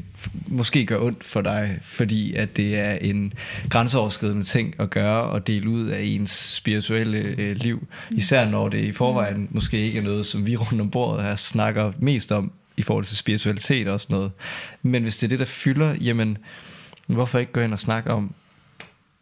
[0.48, 3.34] måske gør ondt for dig, fordi at det er en
[3.70, 7.88] grænseoverskridende ting at gøre og dele ud af ens spirituelle øh, liv.
[8.12, 11.36] Især når det i forvejen måske ikke er noget, som vi rundt om bordet her
[11.36, 14.32] snakker mest om i forhold til spiritualitet og sådan noget.
[14.82, 16.38] Men hvis det er det, der fylder, jamen
[17.08, 18.34] hvorfor ikke gå ind og snakke om,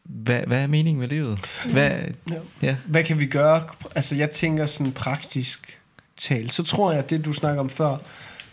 [0.04, 1.40] hvad, hvad er meningen med livet?
[1.72, 1.92] Hvad,
[2.32, 2.36] Ja.
[2.62, 2.76] ja.
[2.86, 3.64] Hvad kan vi gøre?
[3.96, 5.80] Altså, jeg tænker sådan praktisk
[6.18, 6.50] tale.
[6.50, 7.98] Så tror jeg, at det, du snakker om før,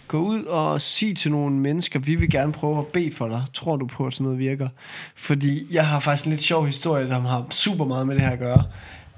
[0.08, 3.42] gå ud og sige til nogle mennesker, vi vil gerne prøve at bede for dig.
[3.54, 4.68] Tror du på, at sådan noget virker?
[5.14, 8.30] Fordi jeg har faktisk en lidt sjov historie, som har super meget med det her
[8.30, 8.64] at gøre.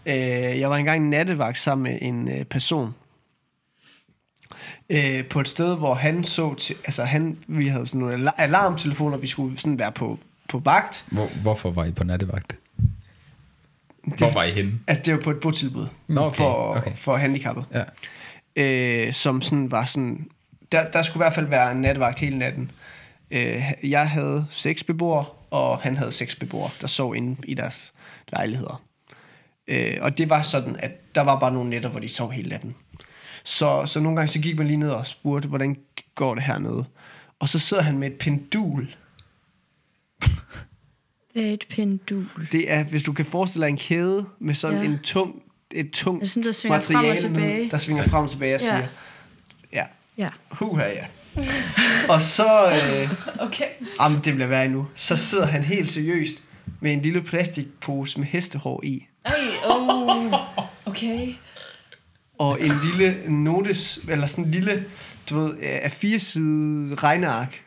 [0.06, 0.14] Øh,
[0.60, 2.94] Jeg var engang nattevagt sammen med en øh, person,
[4.90, 8.42] øh, på et sted, hvor han så til, altså han, vi havde sådan nogle ala-
[8.42, 10.18] alarmtelefoner, vi skulle sådan være på,
[10.48, 11.04] på vagt.
[11.10, 12.56] Hvor, hvorfor var I på nattevagt?
[14.18, 14.72] Hvor var I henne?
[14.86, 16.94] Altså det var på et botilbud Nå, okay, for, okay.
[16.96, 17.66] for handicappede.
[18.56, 19.06] Ja.
[19.06, 20.26] øh, som sådan var sådan,
[20.72, 22.70] der, der skulle i hvert fald være en nattevagt hele natten.
[23.30, 27.92] Øh, jeg havde seks beboere, og han havde seks beboere, der sov inde i deres
[28.32, 28.82] lejligheder.
[29.68, 32.48] Øh, og det var sådan, at der var bare nogle nætter, hvor de sov hele
[32.48, 32.74] natten.
[33.44, 35.76] Så, så nogle gange så gik man lige ned og spurgte, hvordan
[36.14, 36.84] går det hernede?
[37.38, 38.88] Og så sidder han med et pendul.
[41.32, 42.26] Hvad er et pendul?
[42.52, 44.84] Det er, hvis du kan forestille dig en kæde med sådan Ja.
[44.84, 45.42] en tung,
[45.72, 47.70] et tungt sådan, der svinger frem og materiale, tilbage?
[47.70, 48.66] der svinger frem og tilbage og Ja.
[48.66, 48.86] siger,
[50.18, 50.28] ja.
[50.50, 51.04] Huha, ja.
[52.14, 53.10] og så, øh,
[53.46, 53.66] Okay.
[54.00, 56.34] jamen, det bliver værre endnu, så sidder han helt seriøst
[56.80, 59.32] med en lille plastikpose med hestehår i, Ej,
[59.66, 60.32] oh.
[60.86, 61.34] Okay.
[62.38, 64.84] og en lille notes, eller sådan en lille,
[65.30, 67.64] du ved, af fire side regneark.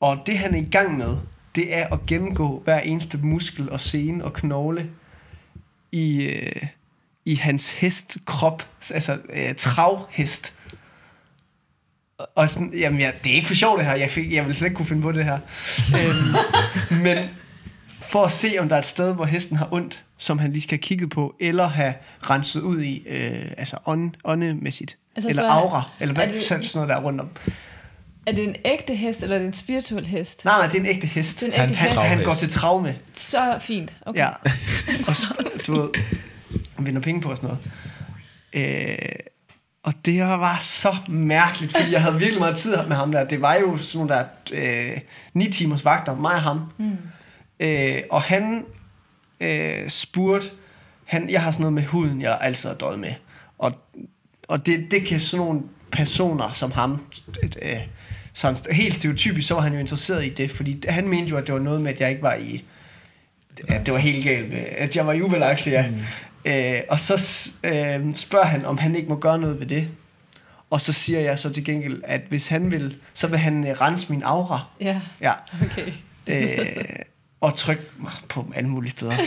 [0.00, 1.16] Og det han er i gang med,
[1.54, 4.90] det er at gennemgå hver eneste muskel og sene og knogle
[5.92, 6.62] i, øh,
[7.24, 10.54] i hans hestkrop, altså øh, travhest.
[12.34, 14.56] Og sådan, jamen ja, det er ikke for sjovt det her, jeg, fik, jeg ville
[14.56, 15.38] slet ikke kunne finde på det her.
[15.94, 17.18] øhm, men
[18.00, 20.62] for at se, om der er et sted, hvor hesten har ondt, som han lige
[20.62, 21.94] skal have kigget på, eller have
[22.30, 24.98] renset ud i, øh, altså ånd, åndemæssigt.
[25.16, 27.28] Altså, eller aura, eller hvad er det- sådan noget der er rundt om.
[28.26, 30.44] Er det en ægte hest, eller er det en spirituel hest?
[30.44, 31.40] Nej, nej, det er en ægte hest.
[31.40, 31.92] Det er en ægte han, hest.
[31.94, 32.14] travhest.
[32.16, 32.94] han går til trav med.
[33.14, 33.92] Så fint.
[34.06, 34.20] Okay.
[34.20, 34.28] Ja.
[35.08, 35.34] Og så,
[35.66, 35.88] du ved,
[36.78, 37.56] vinder penge på og sådan
[38.54, 38.90] noget.
[38.92, 38.96] Øh,
[39.82, 43.24] og det var bare så mærkeligt, fordi jeg havde virkelig meget tid med ham der.
[43.24, 45.00] Det var jo sådan nogle der øh,
[45.34, 46.60] 9 timers vagter, mig og ham.
[46.78, 46.96] Mm.
[47.60, 48.64] Øh, og han
[49.40, 50.50] øh, spurgte,
[51.04, 53.14] han, jeg har sådan noget med huden, jeg altid har døjet med.
[53.58, 53.72] Og,
[54.48, 55.60] og det, det kan sådan nogle
[55.92, 57.06] personer som ham,
[57.62, 57.80] øh,
[58.32, 61.46] sådan helt stereotypisk, så var han jo interesseret i det, fordi han mente jo, at
[61.46, 62.64] det var noget med, at jeg ikke var i
[63.68, 65.90] at det var helt galt med, at jeg var i ubalance, ja.
[65.90, 65.96] Mm.
[66.44, 67.14] Øh, og så
[67.64, 69.88] øh, spørger han, om han ikke må gøre noget ved det.
[70.70, 73.80] Og så siger jeg så til gengæld, at hvis han vil, så vil han øh,
[73.80, 74.60] rense min aura.
[74.80, 75.32] Ja, Ja.
[75.62, 75.92] okay.
[76.26, 76.66] Øh,
[77.40, 79.12] og trykke mig på alle mulige steder.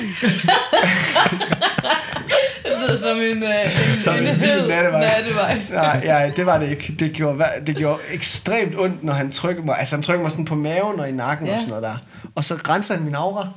[2.64, 5.02] Det lyder som en, uh, en, Som en vild hed nattevagt.
[5.04, 5.72] nattevagt.
[5.72, 6.96] Nej, ja, det var det ikke.
[7.00, 9.80] Det gjorde, det gjorde ekstremt ondt, når han trykkede mig.
[9.80, 11.54] Altså, han trykkede mig sådan på maven og i nakken ja.
[11.54, 11.98] og sådan noget der.
[12.36, 13.50] Og så renser han min aura.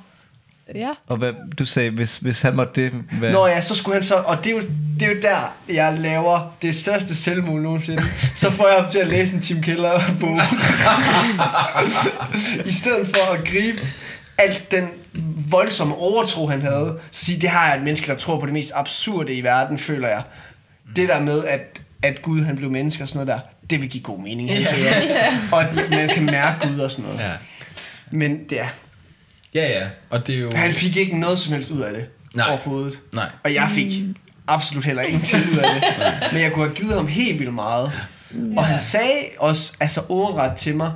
[0.74, 0.90] Ja.
[1.06, 3.32] Og hvad, du sagde, hvis, hvis han måtte det, hvad?
[3.32, 4.14] Nå ja, så skulle han så...
[4.14, 4.62] Og det er, jo,
[5.00, 8.02] det er jo der, jeg laver det største selvmål nogensinde.
[8.34, 10.40] Så får jeg ham til at læse en Tim Keller-bog.
[12.66, 13.78] I stedet for at gribe
[14.38, 14.88] alt den
[15.50, 16.98] voldsomme overtro, han havde.
[17.10, 19.78] Så sige, det har jeg et menneske, der tror på det mest absurde i verden,
[19.78, 20.22] føler jeg.
[20.96, 23.90] Det der med, at, at Gud han blev menneske og sådan noget der, det vil
[23.90, 24.50] give god mening.
[24.50, 25.52] Yeah.
[25.52, 27.18] Og at man kan mærke Gud og sådan noget.
[27.18, 27.32] Ja.
[28.10, 28.66] Men det er,
[29.54, 29.88] Ja, ja.
[30.10, 30.50] Og det er jo...
[30.54, 32.48] han fik ikke noget som helst ud af det Nej.
[32.48, 33.00] overhovedet.
[33.12, 33.30] Nej.
[33.44, 33.92] Og jeg fik
[34.46, 35.82] absolut heller ingenting ud af det.
[36.32, 37.92] Men jeg kunne have givet ham helt vildt meget.
[38.56, 40.92] Og han sagde også altså ordret til mig,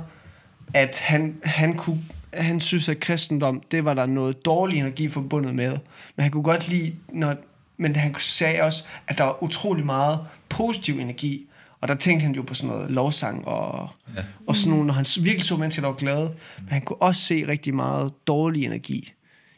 [0.73, 2.01] at han, han kunne
[2.33, 5.71] han synes, at kristendom, det var der noget dårlig energi forbundet med.
[6.15, 7.35] Men han kunne godt lide, når,
[7.77, 11.45] men han sagde også, at der var utrolig meget positiv energi.
[11.83, 14.23] Og der tænkte han jo på sådan noget lovsang og, ja.
[14.47, 16.35] og sådan nogle, når han virkelig så mennesker, der var glade.
[16.59, 19.13] Men han kunne også se rigtig meget dårlig energi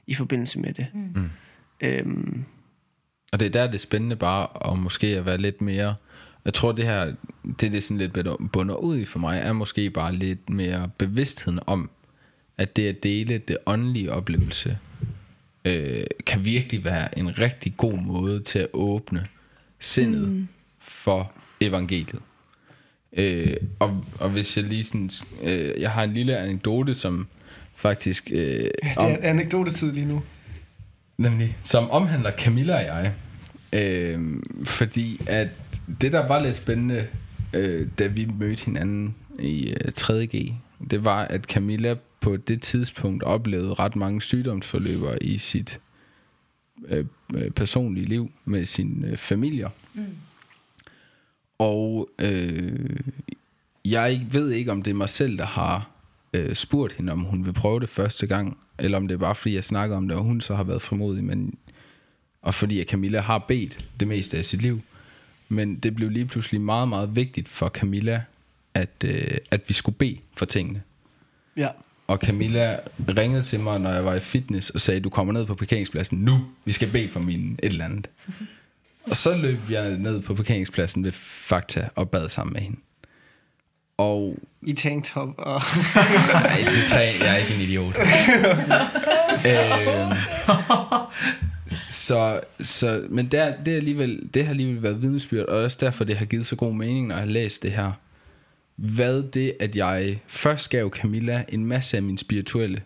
[0.07, 0.88] i forbindelse med det.
[0.93, 1.30] Mm.
[1.82, 2.45] Øhm,
[3.34, 5.95] Og det er der, det er spændende bare at måske at være lidt mere...
[6.45, 7.13] Jeg tror, det her,
[7.59, 11.59] det det sådan lidt bunder ud i for mig, er måske bare lidt mere bevidstheden
[11.67, 11.89] om,
[12.57, 14.78] at det at dele det åndelige oplevelse,
[15.65, 19.28] øh, kan virkelig være en rigtig god måde til at åbne
[19.80, 20.47] sindet mm.
[20.80, 22.19] for evangeliet.
[23.13, 25.09] Øh, og, og hvis jeg lige sådan,
[25.43, 27.27] øh, jeg har en lille anekdote, som
[27.75, 28.29] faktisk...
[28.31, 30.23] Øh, det er anekdotetid lige nu.
[31.17, 33.13] Nemlig, som omhandler Camilla og jeg.
[33.73, 35.47] Øh, fordi at
[36.01, 37.07] det, der var lidt spændende,
[37.53, 40.53] øh, da vi mødte hinanden i øh, 3.G,
[40.89, 45.79] det var, at Camilla på det tidspunkt oplevede ret mange sygdomsforløber i sit
[46.87, 49.69] øh, øh, personlige liv med sine øh, familier.
[49.93, 50.05] Mm.
[51.57, 52.99] Og øh,
[53.85, 55.89] jeg ved ikke, om det er mig selv, der har
[56.33, 59.35] øh, spurgt hende, om hun vil prøve det første gang, eller om det er bare
[59.35, 61.53] fordi, jeg snakker om det, og hun så har været frimodig, men,
[62.41, 64.81] og fordi at Camilla har bedt det meste af sit liv.
[65.49, 68.23] Men det blev lige pludselig meget, meget vigtigt for Camilla,
[68.73, 70.81] at, øh, at vi skulle bede for tingene.
[71.57, 71.67] Ja.
[72.07, 72.79] Og Camilla
[73.17, 76.17] ringede til mig, når jeg var i fitness, og sagde, du kommer ned på parkeringspladsen
[76.17, 78.09] nu, vi skal bede for min et eller andet.
[79.09, 82.77] Og så løb jeg ned på parkeringspladsen ved Fakta og bad sammen med hende.
[83.97, 85.61] Og I tanktop og...
[86.33, 87.97] Nej, det tre, jeg er ikke en idiot.
[89.51, 90.17] øhm,
[91.89, 96.03] så, så, men der, det, er alligevel, det har alligevel været vidnesbyrd, og også derfor,
[96.03, 97.91] det har givet så god mening, når jeg har læst det her.
[98.75, 102.81] Hvad det, at jeg først gav Camilla en masse af min spirituelle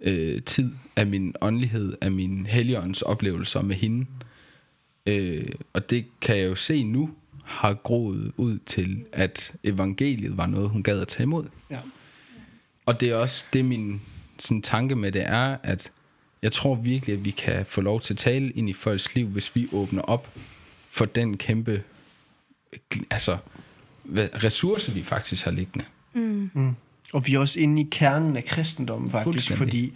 [0.00, 4.06] øh, tid, af min åndelighed, af min helligånds oplevelser med hende.
[5.08, 7.10] Øh, og det kan jeg jo se nu,
[7.44, 11.44] har groet ud til, at evangeliet var noget, hun gad at tage imod.
[11.70, 11.78] ja.
[12.86, 14.00] Og det er også det, min
[14.38, 15.92] sådan, tanke med det er, at
[16.42, 19.26] jeg tror virkelig, at vi kan få lov til at tale ind i folks liv,
[19.26, 20.28] hvis vi åbner op
[20.88, 21.82] for den kæmpe
[23.10, 23.36] altså,
[24.14, 25.84] ressource, vi faktisk har liggende.
[26.14, 26.74] Mm.
[27.12, 29.92] Og vi er også inde i kernen af kristendommen faktisk, fordi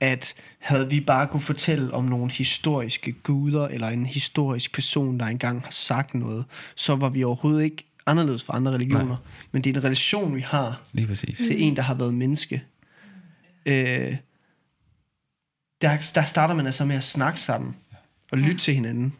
[0.00, 5.26] at havde vi bare kunne fortælle om nogle historiske guder, eller en historisk person, der
[5.26, 6.44] engang har sagt noget,
[6.74, 9.04] så var vi overhovedet ikke anderledes fra andre religioner.
[9.04, 9.16] Nej.
[9.52, 11.38] Men det er en relation, vi har Lige præcis.
[11.38, 12.64] til en, der har været menneske.
[13.66, 14.16] Øh,
[15.80, 17.76] der, der starter man altså med at snakke sammen,
[18.32, 19.12] og lytte til hinanden,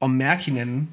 [0.00, 0.90] og mærke hinanden.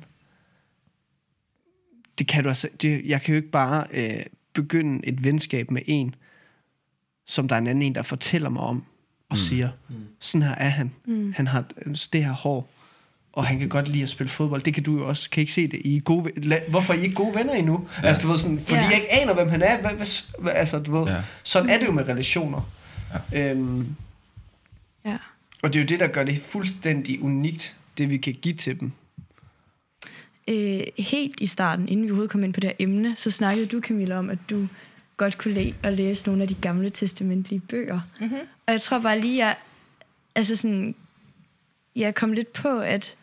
[2.19, 5.81] Det kan du altså, det, jeg kan jo ikke bare øh, begynde et venskab med
[5.85, 6.15] en,
[7.27, 8.85] som der er en anden en, der fortæller mig om,
[9.29, 9.35] og mm.
[9.35, 9.69] siger,
[10.19, 10.91] sådan her er han.
[11.05, 11.33] Mm.
[11.35, 11.65] Han har
[12.13, 12.69] det her hår,
[13.33, 14.61] og han kan godt lide at spille fodbold.
[14.61, 15.29] Det kan du jo også.
[15.29, 15.81] Kan I ikke se det?
[15.83, 16.31] I er gode,
[16.67, 17.87] Hvorfor er I ikke gode venner endnu?
[18.03, 18.07] Ja.
[18.07, 18.85] Altså, du ved sådan, fordi Ja.
[18.85, 19.81] jeg ikke aner, hvem han er.
[19.81, 21.21] Hvad, hvad, hvad, altså, du ved, ja.
[21.43, 22.61] sådan er det jo med relationer.
[23.31, 23.51] Ja.
[23.51, 23.95] Øhm,
[25.05, 25.17] Ja.
[25.63, 28.79] og det er jo det, der gør det fuldstændig unikt, det vi kan give til
[28.79, 28.91] dem.
[30.47, 33.65] Øh, helt i starten, inden vi overhovedet kom ind på det her emne, så snakkede
[33.65, 34.67] du, Camilla, om, at du
[35.19, 38.01] godt kunne lide at læse nogle af de gamle testamentlige bøger.
[38.19, 38.39] Mm-hmm.
[38.67, 39.55] Og jeg tror bare lige, jeg,
[40.35, 40.95] altså sådan,
[41.95, 43.15] jeg kom lidt på, at,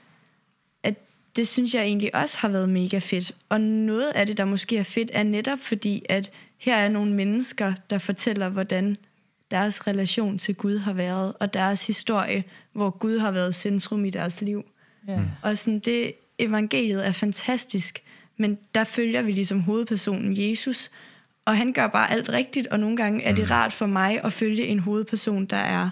[0.82, 0.94] at
[1.36, 3.32] det synes jeg egentlig også har været mega fedt.
[3.48, 7.12] Og noget af det, der måske er fedt, er netop fordi, at her er nogle
[7.12, 8.96] mennesker, der fortæller, hvordan
[9.50, 14.10] deres relation til Gud har været, og deres historie, hvor Gud har været centrum i
[14.10, 14.64] deres liv.
[15.08, 15.20] Ja.
[15.42, 18.02] Og sådan det evangeliet er fantastisk,
[18.36, 20.90] men der følger vi ligesom hovedpersonen Jesus,
[21.46, 24.32] Og han gør bare alt rigtigt, og nogle gange er det rart for mig at
[24.32, 25.90] følge en hovedperson, der er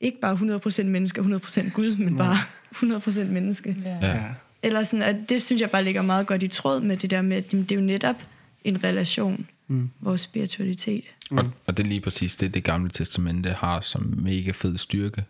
[0.00, 2.38] ikke bare 100% menneske og 100% Gud, men bare
[2.74, 3.76] 100% menneske.
[3.84, 3.98] Ja.
[4.02, 4.24] Ja.
[4.62, 7.22] Eller sådan, at det synes jeg bare ligger meget godt i tråd med det der
[7.22, 8.16] med, at det er jo netop
[8.64, 9.90] en relation, mm.
[10.00, 11.04] vores spiritualitet.
[11.30, 15.24] Og, og det er lige præcis det, det gamle testamente har som mega fed styrke.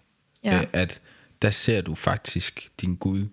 [0.44, 0.58] Ja.
[0.58, 1.00] Øh, at
[1.42, 3.26] der ser du faktisk din Gud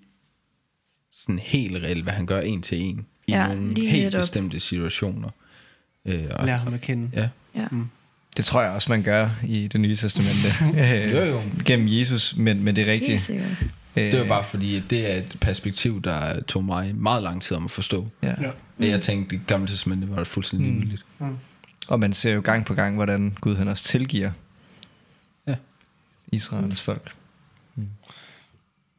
[1.12, 4.20] sådan helt reelt, hvad han gør en til en i Ja, nogle helt netop.
[4.20, 5.30] bestemte situationer.
[6.06, 7.10] Øh, og, Lær ham at kende.
[7.14, 7.30] ja.
[7.56, 7.68] Ja.
[8.38, 10.48] Det tror jeg også, man gør i det nye testamente.
[10.82, 11.42] Øh, Jo, jo.
[11.66, 13.22] Gennem Jesus, men, men det er Helt rigtigt.
[13.22, 13.48] sikkert.
[13.96, 17.58] Det var bare fordi, at det er et perspektiv, der tog mig meget lang tid
[17.58, 18.08] om at forstå.
[18.24, 18.28] Ja.
[18.42, 18.52] Ja.
[18.78, 18.86] Mm.
[18.86, 20.74] Jeg tænkte, det gamle testamente var fuldstændig Mm.
[20.80, 21.06] ligegyldigt.
[21.88, 24.32] Og man ser jo gang på gang, hvordan Gud han også tilgiver
[25.48, 25.56] Ja.
[26.32, 27.12] Israels folk.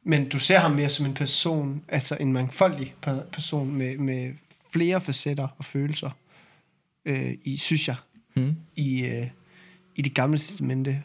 [0.04, 4.30] Men du ser ham mere som en person, altså en mangfoldig per- person med, med
[4.72, 6.10] flere facetter og følelser,
[7.04, 7.96] øh, i, synes jeg,
[8.36, 8.54] Mm.
[8.76, 9.26] i, øh,
[9.96, 11.02] i det gamle testamente.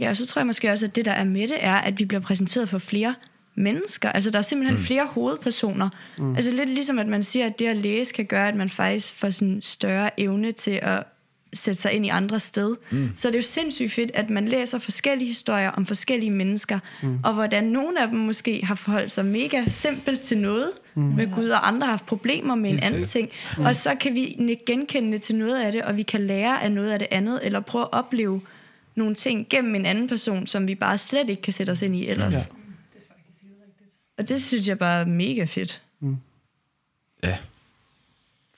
[0.00, 1.98] Ja, og så tror jeg måske også, at det, der er med det, er, at
[1.98, 3.14] vi bliver præsenteret for flere
[3.54, 4.12] mennesker.
[4.12, 4.84] Altså, der er simpelthen mm.
[4.84, 5.88] flere hovedpersoner.
[6.18, 6.36] Mm.
[6.36, 9.14] Altså, lidt ligesom, at man siger, at det at læse kan gøre, at man faktisk
[9.14, 11.04] får sådan større evne til at
[11.54, 12.76] sætte sig ind i andre sted.
[12.90, 13.10] Mm.
[13.16, 17.18] Så det er jo sindssygt fedt, at man læser forskellige historier om forskellige mennesker, mm.
[17.24, 21.02] og hvordan nogle af dem måske har forholdt sig mega simpelt til noget mm.
[21.02, 23.28] med Gud, og andre har haft problemer med en anden ting.
[23.58, 23.64] Mm.
[23.64, 26.72] Og så kan vi nikke genkendende til noget af det, og vi kan lære af
[26.72, 28.40] noget af det andet, eller prøve at opleve
[28.94, 31.96] nogle ting gennem en anden person, som vi bare slet ikke kan sætte os ind
[31.96, 32.34] i ellers.
[32.34, 32.40] Ja.
[34.18, 35.82] Og det synes jeg bare er mega fedt.
[37.22, 37.38] Ja.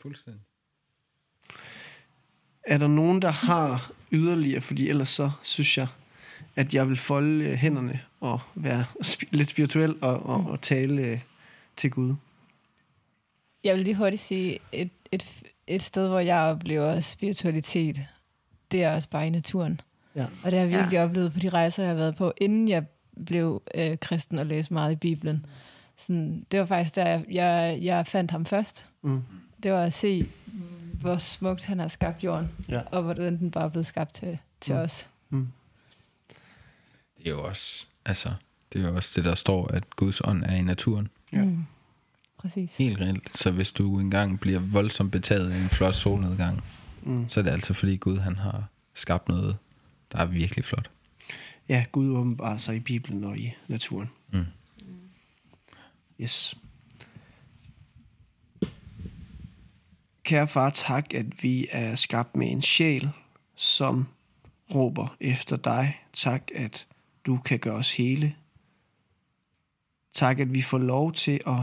[0.03, 0.43] Fuldstændig.
[2.63, 5.87] Er der nogen, der har yderligere, fordi ellers så synes jeg,
[6.57, 8.85] at jeg vil folde hænderne og være
[9.31, 11.21] lidt spirituel og, og, og tale øh,
[11.77, 12.15] til Gud.
[13.65, 15.27] Jeg vil lige hurtigt sige, et, et,
[15.67, 18.01] et sted, hvor jeg oplever spiritualitet,
[18.71, 19.81] det er også bare i naturen.
[20.15, 20.25] Ja.
[20.45, 21.05] Og det har jeg virkelig Ja.
[21.05, 22.85] oplevet på de rejser, jeg har været på, inden jeg
[23.27, 25.47] blev øh, kristen og læste meget i Bibelen.
[25.97, 28.87] Sådan, det var faktisk der, jeg, jeg, jeg fandt ham først.
[29.03, 29.23] Mm.
[29.63, 30.29] Det var at se,
[31.01, 32.81] hvor smukt han har skabt jorden, Ja.
[32.81, 34.81] og hvordan den bare er blevet skabt til, til Mm.
[34.81, 35.09] os.
[37.19, 38.33] Det er jo også, altså,
[38.73, 41.09] det er jo også det, der står, at Guds ånd er i naturen.
[41.33, 41.43] Ja.
[41.45, 41.65] Mm.
[42.49, 42.77] Præcis.
[42.77, 43.37] Helt reelt.
[43.39, 46.65] Så hvis du engang bliver voldsomt betaget af en flot solnedgang,
[47.03, 47.29] Mm.
[47.29, 49.57] så er det altså fordi Gud han har skabt noget,
[50.13, 50.91] der er virkelig flot.
[51.69, 54.11] Ja, Gud åbenbarer sig i Bibelen og i naturen.
[54.33, 54.45] Mm.
[56.21, 56.57] Yes.
[60.23, 63.11] Kære far, tak, at vi er skabt med en sjæl,
[63.57, 64.09] som
[64.75, 65.97] råber efter dig.
[66.13, 66.87] Tak, at
[67.27, 68.35] du kan gøre os hele.
[70.15, 71.61] Tak, at vi får lov til at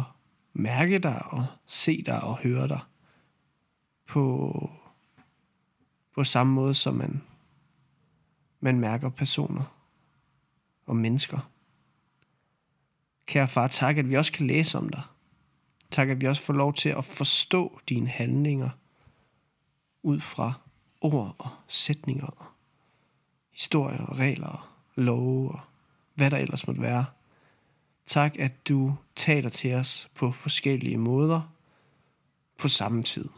[0.55, 2.79] mærke dig og se dig og høre dig
[4.05, 4.69] på,
[6.13, 7.21] på samme måde, som man,
[8.59, 9.63] man mærker personer
[10.85, 11.49] og mennesker.
[13.25, 15.01] Kære far, tak, at vi også kan læse om dig.
[15.91, 18.69] Tak, at vi også får lov til at forstå dine handlinger
[20.03, 20.53] ud fra
[21.01, 22.45] ord og sætninger og
[23.51, 24.59] historier og regler og
[24.95, 25.59] love og
[26.13, 27.05] hvad der ellers måtte være.
[28.05, 31.53] Tak, at du taler til os på forskellige måder
[32.57, 33.29] på samme tid.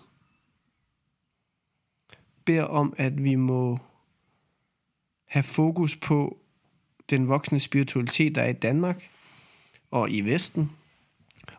[2.45, 3.79] Bed om, at vi må
[5.25, 6.37] have fokus på
[7.09, 9.09] den voksne spiritualitet, der er i Danmark
[9.91, 10.71] og i Vesten,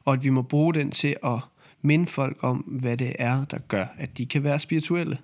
[0.05, 1.39] og at vi må bruge den til at
[1.83, 5.19] minde folk om, hvad det er, der gør, at de kan være spirituelle.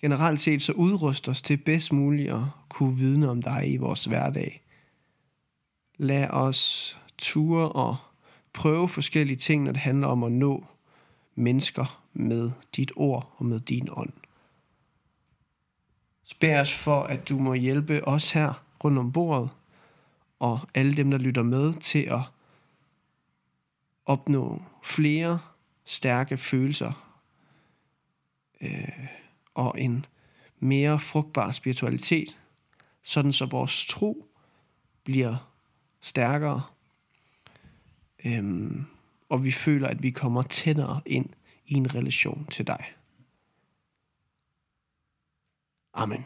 [0.00, 4.04] Generelt set så udrust os til bedst muligt at kunne vidne om dig i vores
[4.04, 4.61] hverdag.
[6.02, 7.96] Lad os ture og
[8.52, 10.66] prøve forskellige ting, når det handler om at nå
[11.34, 14.12] mennesker med dit ord og med din ånd.
[16.24, 19.50] Spær os for, at du må hjælpe os her rundt om bordet,
[20.38, 22.20] og alle dem, der lytter med, til at
[24.06, 25.38] opnå flere
[25.84, 27.14] stærke følelser
[28.60, 29.06] øh,
[29.54, 30.06] og en
[30.58, 32.38] mere frugtbar spiritualitet,
[33.02, 34.28] sådan så vores tro
[35.04, 35.51] bliver
[36.02, 36.62] stærkere,
[38.24, 38.86] øhm,
[39.28, 41.28] og vi føler, at vi kommer tættere ind
[41.66, 42.84] i en relation til dig.
[45.94, 46.24] Amen.